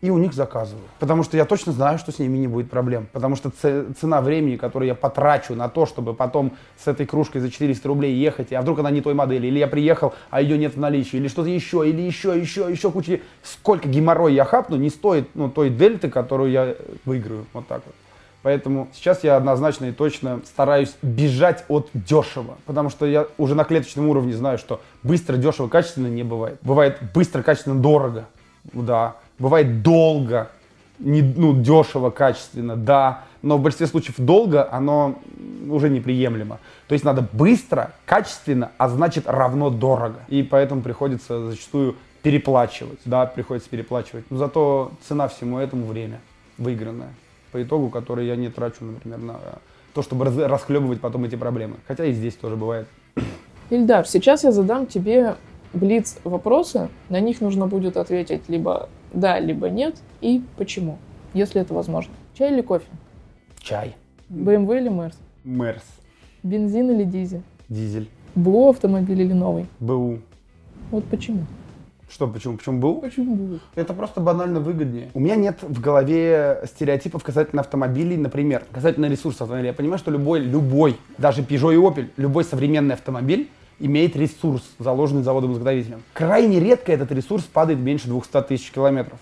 и 0.00 0.10
у 0.10 0.18
них 0.18 0.32
заказываю. 0.32 0.84
Потому 1.00 1.24
что 1.24 1.36
я 1.36 1.44
точно 1.44 1.72
знаю, 1.72 1.98
что 1.98 2.12
с 2.12 2.18
ними 2.18 2.38
не 2.38 2.46
будет 2.46 2.70
проблем. 2.70 3.08
Потому 3.12 3.34
что 3.34 3.50
цена 3.50 4.20
времени, 4.20 4.56
которую 4.56 4.86
я 4.86 4.94
потрачу 4.94 5.54
на 5.54 5.68
то, 5.68 5.86
чтобы 5.86 6.14
потом 6.14 6.52
с 6.76 6.86
этой 6.86 7.04
кружкой 7.04 7.40
за 7.40 7.50
400 7.50 7.88
рублей 7.88 8.14
ехать, 8.14 8.52
а 8.52 8.62
вдруг 8.62 8.78
она 8.78 8.90
не 8.90 9.00
той 9.00 9.14
модели, 9.14 9.48
или 9.48 9.58
я 9.58 9.66
приехал, 9.66 10.14
а 10.30 10.40
ее 10.40 10.56
нет 10.56 10.74
в 10.76 10.80
наличии, 10.80 11.16
или 11.16 11.26
что-то 11.26 11.48
еще, 11.48 11.88
или 11.88 12.00
еще, 12.00 12.38
еще, 12.38 12.66
еще 12.70 12.90
куча... 12.92 13.20
Сколько 13.42 13.88
геморрой 13.88 14.34
я 14.34 14.44
хапну, 14.44 14.76
не 14.76 14.90
стоит 14.90 15.30
ну, 15.34 15.50
той 15.50 15.70
дельты, 15.70 16.10
которую 16.10 16.50
я 16.50 16.76
выиграю. 17.04 17.46
Вот 17.52 17.66
так 17.66 17.82
вот. 17.84 17.94
Поэтому 18.42 18.88
сейчас 18.94 19.24
я 19.24 19.36
однозначно 19.36 19.86
и 19.86 19.92
точно 19.92 20.40
стараюсь 20.44 20.94
бежать 21.02 21.64
от 21.68 21.88
дешево. 21.92 22.56
Потому 22.66 22.88
что 22.88 23.04
я 23.04 23.26
уже 23.36 23.56
на 23.56 23.64
клеточном 23.64 24.08
уровне 24.08 24.32
знаю, 24.32 24.58
что 24.58 24.80
быстро, 25.02 25.36
дешево, 25.36 25.66
качественно 25.66 26.06
не 26.06 26.22
бывает. 26.22 26.58
Бывает 26.62 26.98
быстро, 27.12 27.42
качественно, 27.42 27.80
дорого. 27.80 28.26
Да. 28.72 29.16
Бывает 29.38 29.82
долго, 29.82 30.50
не, 30.98 31.22
ну, 31.22 31.54
дешево, 31.60 32.10
качественно, 32.10 32.76
да, 32.76 33.24
но 33.42 33.56
в 33.56 33.62
большинстве 33.62 33.86
случаев 33.86 34.16
долго, 34.18 34.68
оно 34.72 35.18
уже 35.70 35.88
неприемлемо. 35.90 36.58
То 36.88 36.94
есть 36.94 37.04
надо 37.04 37.26
быстро, 37.32 37.92
качественно, 38.04 38.72
а 38.78 38.88
значит 38.88 39.28
равно 39.28 39.70
дорого. 39.70 40.20
И 40.28 40.42
поэтому 40.42 40.82
приходится 40.82 41.46
зачастую 41.46 41.96
переплачивать, 42.22 42.98
да, 43.04 43.26
приходится 43.26 43.70
переплачивать. 43.70 44.24
Но 44.30 44.38
зато 44.38 44.92
цена 45.06 45.28
всему 45.28 45.58
этому 45.58 45.86
время 45.86 46.20
выигранная, 46.56 47.14
по 47.52 47.62
итогу, 47.62 47.90
который 47.90 48.26
я 48.26 48.36
не 48.36 48.48
трачу, 48.48 48.84
например, 48.84 49.18
на 49.18 49.36
то, 49.94 50.02
чтобы 50.02 50.24
расхлебывать 50.24 51.00
потом 51.00 51.24
эти 51.24 51.36
проблемы. 51.36 51.76
Хотя 51.86 52.04
и 52.04 52.12
здесь 52.12 52.34
тоже 52.34 52.56
бывает. 52.56 52.88
Ильдар, 53.70 54.06
сейчас 54.06 54.44
я 54.44 54.52
задам 54.52 54.86
тебе 54.86 55.36
блиц 55.72 56.18
вопросы, 56.24 56.88
на 57.08 57.20
них 57.20 57.40
нужно 57.40 57.66
будет 57.66 57.96
ответить 57.96 58.48
либо 58.48 58.88
да, 59.12 59.38
либо 59.38 59.70
нет, 59.70 59.96
и 60.20 60.42
почему, 60.56 60.98
если 61.34 61.60
это 61.60 61.74
возможно. 61.74 62.12
Чай 62.34 62.52
или 62.52 62.62
кофе? 62.62 62.86
Чай. 63.60 63.96
BMW 64.30 64.78
или 64.78 64.88
Мерс? 64.88 65.18
Мерс. 65.44 65.84
Бензин 66.42 66.90
или 66.90 67.04
дизель? 67.04 67.42
Дизель. 67.68 68.08
БУ 68.34 68.70
автомобиль 68.70 69.20
или 69.20 69.32
новый? 69.32 69.66
БУ. 69.80 70.20
Вот 70.90 71.04
почему? 71.04 71.46
Что, 72.10 72.26
почему? 72.26 72.56
Почему 72.56 72.80
БУ? 72.80 73.00
Почему 73.00 73.34
БУ? 73.34 73.60
Это 73.74 73.92
просто 73.92 74.20
банально 74.20 74.60
выгоднее. 74.60 75.08
У 75.14 75.20
меня 75.20 75.36
нет 75.36 75.58
в 75.62 75.80
голове 75.80 76.62
стереотипов 76.66 77.22
касательно 77.22 77.60
автомобилей, 77.60 78.16
например, 78.16 78.64
касательно 78.72 79.06
ресурсов 79.06 79.42
автомобиля. 79.42 79.68
Я 79.68 79.74
понимаю, 79.74 79.98
что 79.98 80.10
любой, 80.10 80.40
любой, 80.40 80.96
даже 81.18 81.42
Peugeot 81.42 81.74
и 81.74 81.76
Opel, 81.76 82.08
любой 82.16 82.44
современный 82.44 82.94
автомобиль 82.94 83.50
имеет 83.78 84.16
ресурс, 84.16 84.62
заложенный 84.78 85.22
заводом-изготовителем. 85.22 86.02
Крайне 86.12 86.60
редко 86.60 86.92
этот 86.92 87.12
ресурс 87.12 87.44
падает 87.44 87.78
меньше 87.78 88.08
200 88.08 88.42
тысяч 88.42 88.70
километров. 88.70 89.18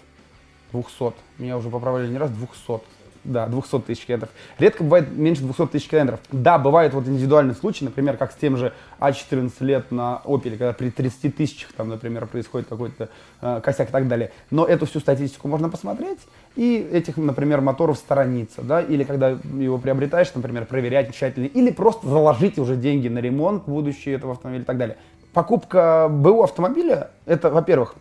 200. 0.72 1.12
Меня 1.38 1.56
уже 1.56 1.70
поправили 1.70 2.10
не 2.10 2.18
раз, 2.18 2.30
200. 2.30 2.82
Да, 3.26 3.46
200 3.46 3.80
тысяч 3.80 4.06
километров. 4.06 4.30
Редко 4.58 4.84
бывает 4.84 5.10
меньше 5.10 5.42
200 5.42 5.66
тысяч 5.66 5.88
километров. 5.88 6.20
Да, 6.30 6.58
бывают 6.58 6.94
вот 6.94 7.08
индивидуальные 7.08 7.56
случаи, 7.56 7.84
например, 7.84 8.16
как 8.16 8.30
с 8.30 8.36
тем 8.36 8.56
же 8.56 8.72
А14 9.00 9.52
лет 9.60 9.90
на 9.90 10.22
Opel, 10.24 10.50
когда 10.50 10.72
при 10.72 10.90
30 10.90 11.36
тысячах, 11.36 11.72
там, 11.72 11.88
например, 11.88 12.26
происходит 12.26 12.68
какой-то 12.68 13.08
э, 13.40 13.60
косяк 13.62 13.88
и 13.88 13.92
так 13.92 14.06
далее. 14.06 14.30
Но 14.50 14.64
эту 14.64 14.86
всю 14.86 15.00
статистику 15.00 15.48
можно 15.48 15.68
посмотреть 15.68 16.20
и 16.54 16.88
этих, 16.92 17.16
например, 17.16 17.60
моторов 17.60 17.98
сторониться, 17.98 18.62
да, 18.62 18.80
или 18.80 19.02
когда 19.02 19.30
его 19.30 19.78
приобретаешь, 19.78 20.32
например, 20.34 20.66
проверять 20.66 21.14
тщательно, 21.14 21.46
или 21.46 21.70
просто 21.70 22.08
заложить 22.08 22.58
уже 22.58 22.76
деньги 22.76 23.08
на 23.08 23.18
ремонт 23.18 23.64
будущий 23.66 24.12
этого 24.12 24.32
автомобиля 24.32 24.62
и 24.62 24.66
так 24.66 24.78
далее. 24.78 24.96
Покупка 25.32 26.08
БУ 26.08 26.44
автомобиля, 26.44 27.10
это, 27.26 27.50
во-первых, 27.50 27.96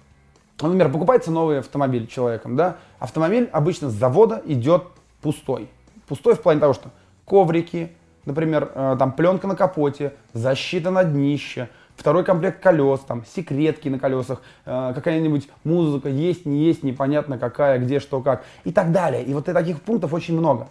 например, 0.62 0.90
покупается 0.90 1.32
новый 1.32 1.60
автомобиль 1.60 2.08
человеком, 2.08 2.56
да, 2.56 2.78
автомобиль 3.00 3.50
обычно 3.52 3.90
с 3.90 3.94
завода 3.94 4.42
идет 4.46 4.84
пустой. 5.26 5.70
Пустой 6.08 6.36
в 6.36 6.42
плане 6.42 6.60
того, 6.60 6.74
что 6.74 6.92
коврики, 7.26 7.92
например, 8.26 8.72
э, 8.76 8.96
там 9.00 9.12
пленка 9.12 9.48
на 9.48 9.56
капоте, 9.56 10.14
защита 10.34 10.92
на 10.92 11.04
днище, 11.04 11.70
второй 11.96 12.24
комплект 12.24 12.62
колес, 12.62 13.00
там 13.00 13.26
секретки 13.26 13.90
на 13.90 13.98
колесах, 13.98 14.44
э, 14.68 14.92
какая-нибудь 14.94 15.50
музыка 15.64 16.10
есть, 16.10 16.46
не 16.46 16.64
есть, 16.64 16.84
непонятно 16.84 17.40
какая, 17.40 17.80
где, 17.80 18.00
что, 18.00 18.22
как 18.22 18.44
и 18.66 18.72
так 18.72 18.92
далее. 18.92 19.24
И 19.24 19.34
вот 19.34 19.46
таких 19.46 19.82
пунктов 19.82 20.14
очень 20.14 20.38
много. 20.38 20.68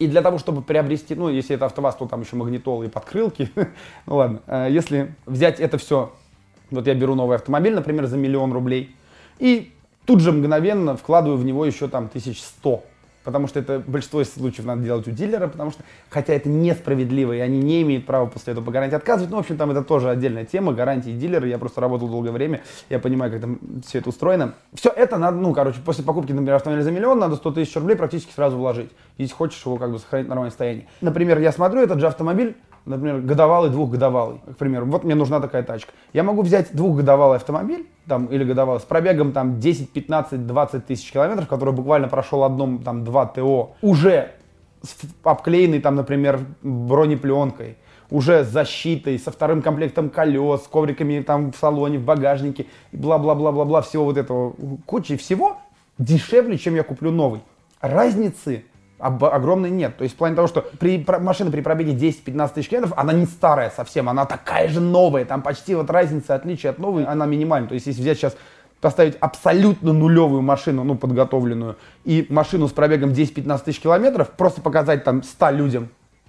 И 0.00 0.08
для 0.08 0.22
того, 0.22 0.38
чтобы 0.38 0.62
приобрести, 0.62 1.14
ну, 1.14 1.28
если 1.28 1.54
это 1.54 1.66
АвтоВАЗ, 1.66 1.94
то 1.94 2.06
там 2.06 2.22
еще 2.22 2.34
магнитолы 2.34 2.86
и 2.86 2.88
подкрылки. 2.88 3.48
ну 4.06 4.16
ладно, 4.16 4.40
э, 4.48 4.66
если 4.70 5.14
взять 5.24 5.60
это 5.60 5.78
все, 5.78 6.12
вот 6.72 6.84
я 6.88 6.94
беру 6.94 7.14
новый 7.14 7.36
автомобиль, 7.36 7.76
например, 7.76 8.06
за 8.06 8.16
миллион 8.16 8.52
рублей, 8.52 8.96
и 9.38 9.72
тут 10.04 10.18
же 10.18 10.32
мгновенно 10.32 10.96
вкладываю 10.96 11.38
в 11.38 11.44
него 11.44 11.64
еще 11.64 11.86
там 11.86 12.08
тысяч 12.08 12.42
сто 12.42 12.82
потому 13.28 13.46
что 13.46 13.60
это 13.60 13.82
большинство 13.86 14.24
случаев 14.24 14.64
надо 14.64 14.84
делать 14.84 15.06
у 15.06 15.10
дилера, 15.10 15.48
потому 15.48 15.70
что, 15.70 15.82
хотя 16.08 16.32
это 16.32 16.48
несправедливо, 16.48 17.34
и 17.34 17.40
они 17.40 17.60
не 17.60 17.82
имеют 17.82 18.06
права 18.06 18.24
после 18.24 18.52
этого 18.52 18.64
по 18.64 18.70
гарантии 18.70 18.94
отказывать, 18.94 19.30
ну, 19.30 19.36
в 19.36 19.40
общем, 19.40 19.58
там 19.58 19.70
это 19.70 19.84
тоже 19.84 20.08
отдельная 20.08 20.46
тема, 20.46 20.72
гарантии 20.72 21.10
дилера, 21.10 21.46
я 21.46 21.58
просто 21.58 21.82
работал 21.82 22.08
долгое 22.08 22.30
время, 22.30 22.62
я 22.88 22.98
понимаю, 22.98 23.30
как 23.30 23.42
там 23.42 23.58
все 23.86 23.98
это 23.98 24.08
устроено. 24.08 24.54
Все 24.72 24.88
это 24.88 25.18
надо, 25.18 25.36
ну, 25.36 25.52
короче, 25.52 25.78
после 25.84 26.04
покупки, 26.04 26.32
например, 26.32 26.54
автомобиля 26.54 26.82
за 26.82 26.90
миллион, 26.90 27.18
надо 27.18 27.36
100 27.36 27.50
тысяч 27.50 27.76
рублей 27.76 27.96
практически 27.96 28.32
сразу 28.32 28.56
вложить, 28.56 28.88
если 29.18 29.34
хочешь 29.34 29.62
его 29.62 29.76
как 29.76 29.92
бы 29.92 29.98
сохранить 29.98 30.24
в 30.24 30.30
нормальном 30.30 30.50
состоянии. 30.50 30.88
Например, 31.02 31.38
я 31.38 31.52
смотрю 31.52 31.82
этот 31.82 32.00
же 32.00 32.06
автомобиль, 32.06 32.56
например, 32.88 33.20
годовалый, 33.20 33.70
двухгодовалый, 33.70 34.38
к 34.38 34.56
примеру, 34.56 34.86
вот 34.86 35.04
мне 35.04 35.14
нужна 35.14 35.40
такая 35.40 35.62
тачка. 35.62 35.92
Я 36.12 36.22
могу 36.22 36.42
взять 36.42 36.74
двухгодовалый 36.74 37.36
автомобиль, 37.36 37.86
там, 38.06 38.26
или 38.26 38.44
годовалый, 38.44 38.80
с 38.80 38.84
пробегом 38.84 39.32
там 39.32 39.60
10, 39.60 39.90
15, 39.90 40.46
20 40.46 40.86
тысяч 40.86 41.12
километров, 41.12 41.46
который 41.48 41.74
буквально 41.74 42.08
прошел 42.08 42.44
одном, 42.44 42.82
там, 42.82 43.04
два 43.04 43.26
ТО, 43.26 43.74
уже 43.82 44.32
обклеенный, 45.22 45.80
там, 45.80 45.94
например, 45.96 46.40
бронепленкой, 46.62 47.76
уже 48.10 48.44
с 48.44 48.48
защитой, 48.48 49.18
со 49.18 49.30
вторым 49.30 49.60
комплектом 49.60 50.08
колес, 50.08 50.64
с 50.64 50.66
ковриками 50.68 51.20
там 51.20 51.52
в 51.52 51.56
салоне, 51.56 51.98
в 51.98 52.04
багажнике, 52.04 52.66
бла-бла-бла-бла-бла, 52.92 53.82
всего 53.82 54.04
вот 54.04 54.16
этого, 54.16 54.54
кучи 54.86 55.16
всего, 55.16 55.58
дешевле, 55.98 56.56
чем 56.58 56.74
я 56.74 56.82
куплю 56.82 57.10
новый. 57.10 57.40
Разницы 57.80 58.64
об, 58.98 59.24
огромной 59.24 59.70
нет. 59.70 59.96
То 59.96 60.02
есть 60.02 60.14
в 60.14 60.18
плане 60.18 60.36
того, 60.36 60.48
что 60.48 60.62
при, 60.78 61.02
про, 61.02 61.18
машина 61.18 61.50
при 61.50 61.60
пробеге 61.60 61.92
10-15 61.92 62.54
тысяч 62.54 62.68
километров, 62.68 62.98
она 62.98 63.12
не 63.12 63.26
старая 63.26 63.70
совсем, 63.70 64.08
она 64.08 64.24
такая 64.26 64.68
же 64.68 64.80
новая. 64.80 65.24
Там 65.24 65.42
почти 65.42 65.74
вот 65.74 65.90
разница, 65.90 66.34
отличие 66.34 66.70
от 66.70 66.78
новой, 66.78 67.04
она 67.04 67.26
минимальна. 67.26 67.68
То 67.68 67.74
есть 67.74 67.86
если 67.86 68.00
взять 68.00 68.18
сейчас 68.18 68.36
поставить 68.80 69.16
абсолютно 69.20 69.92
нулевую 69.92 70.42
машину, 70.42 70.84
ну, 70.84 70.94
подготовленную, 70.94 71.76
и 72.04 72.26
машину 72.28 72.68
с 72.68 72.72
пробегом 72.72 73.10
10-15 73.10 73.64
тысяч 73.64 73.80
километров, 73.80 74.30
просто 74.30 74.60
показать 74.60 75.04
там 75.04 75.22
100 75.22 75.50
людям, 75.50 75.88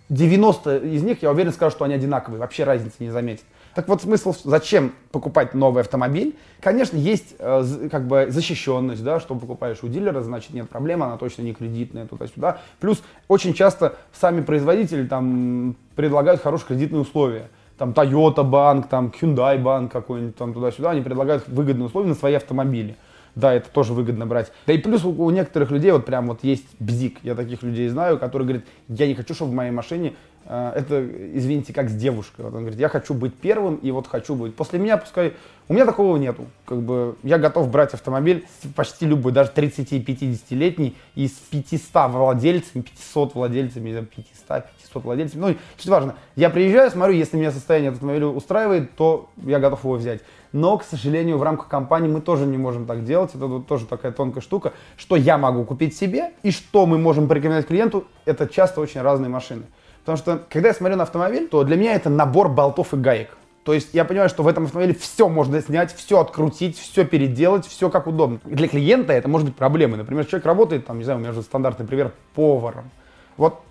90 0.10 0.78
из 0.78 1.04
них, 1.04 1.22
я 1.22 1.32
уверен, 1.32 1.54
скажут, 1.54 1.76
что 1.76 1.86
они 1.86 1.94
одинаковые, 1.94 2.40
вообще 2.40 2.64
разницы 2.64 2.96
не 3.00 3.12
заметят. 3.12 3.46
Так 3.76 3.88
вот 3.88 4.02
смысл, 4.02 4.34
зачем 4.44 4.94
покупать 5.12 5.54
новый 5.54 5.82
автомобиль? 5.82 6.36
Конечно, 6.60 6.98
есть 6.98 7.36
э, 7.38 7.88
как 7.92 8.08
бы 8.08 8.28
защищенность, 8.30 9.04
да, 9.04 9.20
что 9.20 9.36
покупаешь 9.36 9.80
у 9.84 9.88
дилера, 9.88 10.22
значит 10.22 10.54
нет 10.54 10.70
проблем, 10.70 11.04
она 11.04 11.18
точно 11.18 11.44
не 11.44 11.54
кредитная 11.54 12.08
туда-сюда. 12.08 12.60
Плюс 12.80 13.02
очень 13.28 13.54
часто 13.54 13.96
сами 14.12 14.42
производители 14.42 15.06
там 15.08 15.76
предлагают 15.96 16.42
хорошие 16.42 16.68
кредитные 16.70 17.02
условия. 17.02 17.50
Там 17.78 17.92
Toyota 17.92 18.44
банк, 18.44 18.90
там 18.90 19.14
Hyundai 19.22 19.58
банк 19.58 19.92
какой-нибудь 19.92 20.36
там 20.36 20.54
туда-сюда, 20.54 20.92
они 20.92 21.02
предлагают 21.02 21.48
выгодные 21.48 21.88
условия 21.88 22.10
на 22.10 22.16
свои 22.16 22.34
автомобили. 22.34 22.98
Да, 23.40 23.54
это 23.54 23.70
тоже 23.70 23.94
выгодно 23.94 24.26
брать. 24.26 24.52
Да 24.68 24.74
и 24.74 24.78
плюс 24.78 25.06
у, 25.06 25.12
у 25.12 25.30
некоторых 25.30 25.72
людей 25.72 25.92
вот 25.92 26.06
прям 26.06 26.28
вот 26.28 26.44
есть 26.44 26.66
бзик, 26.80 27.20
я 27.24 27.36
таких 27.36 27.64
людей 27.64 27.88
знаю, 27.88 28.20
которые 28.20 28.46
говорят, 28.48 28.66
я 28.90 29.08
не 29.08 29.16
хочу, 29.16 29.34
чтобы 29.34 29.52
в 29.52 29.56
моей 29.56 29.72
машине 29.72 30.14
э, 30.46 30.74
это, 30.76 31.08
извините, 31.34 31.72
как 31.72 31.90
с 31.90 31.94
девушкой. 31.94 32.42
Вот 32.42 32.54
он 32.54 32.62
говорит, 32.62 32.80
я 32.80 32.90
хочу 32.90 33.14
быть 33.14 33.34
первым 33.34 33.76
и 33.76 33.92
вот 33.92 34.08
хочу 34.08 34.36
быть. 34.36 34.56
После 34.56 34.78
меня 34.78 34.98
пускай... 34.98 35.34
У 35.70 35.74
меня 35.74 35.86
такого 35.86 36.18
нету. 36.18 36.48
Как 36.66 36.82
бы 36.82 37.16
я 37.24 37.38
готов 37.38 37.70
брать 37.72 37.94
автомобиль 37.94 38.46
почти 38.76 39.06
любой, 39.06 39.32
даже 39.32 39.52
30-50-летний, 39.56 40.98
и 41.16 41.28
с 41.28 41.32
500 41.32 42.12
владельцами, 42.12 42.82
500 42.82 43.36
владельцами, 43.36 44.02
500, 44.02 44.66
500 44.82 45.04
владельцами. 45.04 45.42
Ну, 45.42 45.56
что 45.78 45.92
важно. 45.92 46.16
Я 46.36 46.50
приезжаю, 46.50 46.92
смотрю, 46.92 47.14
если 47.14 47.38
меня 47.38 47.52
состояние 47.52 47.92
автомобиля 47.92 48.28
устраивает, 48.28 48.96
то 48.96 49.30
я 49.46 49.60
готов 49.60 49.84
его 49.84 49.94
взять. 49.94 50.22
Но, 50.52 50.78
к 50.78 50.84
сожалению, 50.84 51.38
в 51.38 51.44
рамках 51.44 51.68
компании 51.68 52.10
мы 52.10 52.22
тоже 52.22 52.46
не 52.46 52.58
можем 52.58 52.86
так 52.86 53.04
делать. 53.06 53.36
Это 53.36 53.46
вот 53.46 53.68
тоже 53.68 53.86
такая 53.86 54.12
тонкая 54.12 54.42
штука. 54.42 54.74
Что 54.98 55.16
я 55.16 55.38
могу 55.38 55.64
купить 55.64 55.96
себе 55.96 56.32
и 56.42 56.52
что 56.52 56.86
мы 56.86 56.98
можем 56.98 57.28
порекомендовать 57.28 57.68
клиенту, 57.68 58.06
это 58.26 58.48
часто 58.48 58.82
очень 58.82 59.02
разные 59.02 59.30
машины. 59.30 59.64
Потому 60.00 60.18
что, 60.18 60.42
когда 60.50 60.70
я 60.70 60.74
смотрю 60.74 60.98
на 60.98 61.04
автомобиль, 61.04 61.48
то 61.48 61.64
для 61.64 61.76
меня 61.76 61.94
это 61.94 62.10
набор 62.10 62.50
болтов 62.50 62.94
и 62.94 62.98
гаек. 62.98 63.38
То 63.64 63.74
есть 63.74 63.90
я 63.94 64.06
понимаю, 64.06 64.30
что 64.30 64.42
в 64.42 64.48
этом 64.48 64.64
автомобиле 64.64 64.96
все 64.96 65.30
можно 65.30 65.62
снять, 65.62 65.94
все 65.94 66.20
открутить, 66.20 66.80
все 66.80 67.06
переделать, 67.06 67.68
все 67.68 67.92
как 67.92 68.08
удобно. 68.08 68.40
Для 68.44 68.68
клиента 68.68 69.14
это 69.14 69.28
может 69.28 69.48
быть 69.48 69.56
проблемой. 69.56 69.98
Например, 69.98 70.26
человек 70.26 70.48
работает, 70.48 70.88
там, 70.88 70.98
не 70.98 71.04
знаю, 71.04 71.20
у 71.20 71.22
меня 71.22 71.34
же 71.34 71.44
стандартный 71.44 71.86
пример, 71.86 72.14
поваром. 72.34 72.90
Вот 73.38 73.62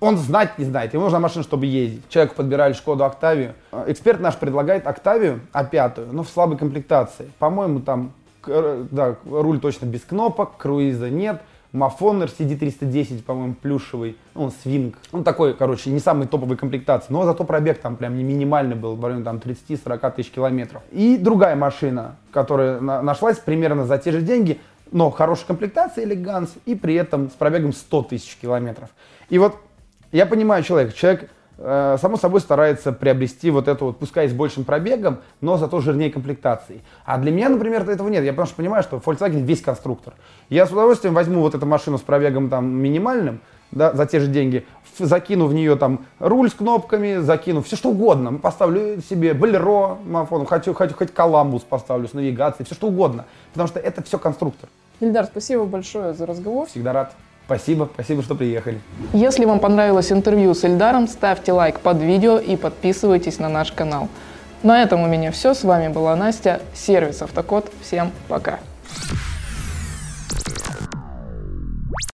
он 0.00 0.16
знать 0.18 0.58
не 0.58 0.64
знает, 0.64 0.92
ему 0.92 1.04
нужна 1.04 1.20
машина, 1.20 1.42
чтобы 1.42 1.66
ездить. 1.66 2.08
Человеку 2.08 2.36
подбирали 2.36 2.72
Шкоду 2.72 3.04
Октавию. 3.04 3.54
Эксперт 3.86 4.20
наш 4.20 4.36
предлагает 4.36 4.86
Октавию, 4.86 5.40
А5, 5.52 6.12
но 6.12 6.22
в 6.22 6.28
слабой 6.28 6.58
комплектации. 6.58 7.30
По-моему, 7.38 7.80
там 7.80 8.12
да, 8.46 9.16
руль 9.24 9.58
точно 9.58 9.86
без 9.86 10.02
кнопок, 10.02 10.56
круиза 10.56 11.10
нет. 11.10 11.40
Мафон 11.72 12.22
RCD310, 12.22 13.22
по-моему, 13.22 13.54
плюшевый, 13.54 14.16
ну, 14.34 14.50
свинг. 14.62 14.96
Он 15.12 15.24
такой, 15.24 15.52
короче, 15.52 15.90
не 15.90 15.98
самый 15.98 16.26
топовый 16.26 16.56
комплектации, 16.56 17.12
но 17.12 17.24
зато 17.24 17.44
пробег 17.44 17.80
там 17.80 17.96
прям 17.96 18.16
не 18.16 18.22
минимальный 18.22 18.76
был, 18.76 18.96
в 18.96 19.04
районе 19.04 19.24
там 19.24 19.36
30-40 19.36 20.14
тысяч 20.14 20.30
километров. 20.30 20.80
И 20.90 21.18
другая 21.18 21.54
машина, 21.54 22.16
которая 22.30 22.80
на 22.80 23.02
нашлась 23.02 23.38
примерно 23.38 23.84
за 23.84 23.98
те 23.98 24.12
же 24.12 24.22
деньги, 24.22 24.58
но 24.90 25.10
хорошая 25.10 25.48
комплектация, 25.48 26.04
элеганс, 26.04 26.54
и 26.64 26.76
при 26.76 26.94
этом 26.94 27.28
с 27.28 27.34
пробегом 27.34 27.74
100 27.74 28.02
тысяч 28.04 28.38
километров. 28.40 28.88
И 29.28 29.38
вот 29.38 29.56
я 30.16 30.26
понимаю 30.26 30.62
человека, 30.62 30.94
человек 30.94 31.30
э, 31.58 31.96
само 32.00 32.16
собой 32.16 32.40
старается 32.40 32.92
приобрести 32.92 33.50
вот 33.50 33.68
эту 33.68 33.86
вот, 33.86 33.98
пускай 33.98 34.28
с 34.28 34.32
большим 34.32 34.64
пробегом, 34.64 35.18
но 35.42 35.58
зато 35.58 35.80
жирнее 35.80 36.10
комплектацией. 36.10 36.82
А 37.04 37.18
для 37.18 37.30
меня, 37.30 37.50
например, 37.50 37.88
этого 37.88 38.08
нет. 38.08 38.24
Я 38.24 38.32
потому 38.32 38.46
что 38.46 38.56
понимаю, 38.56 38.82
что 38.82 38.96
Volkswagen 38.96 39.42
весь 39.42 39.60
конструктор. 39.60 40.14
Я 40.48 40.66
с 40.66 40.72
удовольствием 40.72 41.14
возьму 41.14 41.40
вот 41.40 41.54
эту 41.54 41.66
машину 41.66 41.98
с 41.98 42.00
пробегом 42.00 42.48
там 42.48 42.66
минимальным, 42.66 43.40
да, 43.72 43.92
за 43.92 44.06
те 44.06 44.20
же 44.20 44.28
деньги, 44.28 44.64
закину 44.98 45.46
в 45.46 45.54
нее 45.54 45.76
там 45.76 46.06
руль 46.18 46.48
с 46.48 46.54
кнопками, 46.54 47.18
закину 47.18 47.62
все 47.62 47.76
что 47.76 47.90
угодно, 47.90 48.38
поставлю 48.38 49.02
себе 49.02 49.34
Болеро, 49.34 49.98
мафон, 50.04 50.46
хочу, 50.46 50.72
хочу 50.72 50.94
хоть 50.94 51.12
Коламбус 51.12 51.62
поставлю 51.62 52.08
с 52.08 52.14
навигацией, 52.14 52.64
все 52.64 52.74
что 52.74 52.86
угодно, 52.88 53.26
потому 53.52 53.68
что 53.68 53.80
это 53.80 54.02
все 54.02 54.18
конструктор. 54.18 54.70
Ильдар, 55.00 55.26
спасибо 55.26 55.66
большое 55.66 56.14
за 56.14 56.24
разговор. 56.24 56.68
Всегда 56.68 56.94
рад. 56.94 57.12
Спасибо, 57.46 57.88
спасибо, 57.94 58.22
что 58.22 58.34
приехали. 58.34 58.80
Если 59.12 59.44
вам 59.44 59.60
понравилось 59.60 60.10
интервью 60.10 60.52
с 60.52 60.64
Эльдаром, 60.64 61.06
ставьте 61.06 61.52
лайк 61.52 61.78
под 61.78 61.98
видео 61.98 62.38
и 62.38 62.56
подписывайтесь 62.56 63.38
на 63.38 63.48
наш 63.48 63.70
канал. 63.70 64.08
На 64.64 64.82
этом 64.82 65.02
у 65.02 65.06
меня 65.06 65.30
все. 65.30 65.54
С 65.54 65.62
вами 65.62 65.86
была 65.86 66.16
Настя, 66.16 66.60
сервис 66.74 67.22
Автокод. 67.22 67.70
Всем 67.82 68.10
пока. 68.26 68.58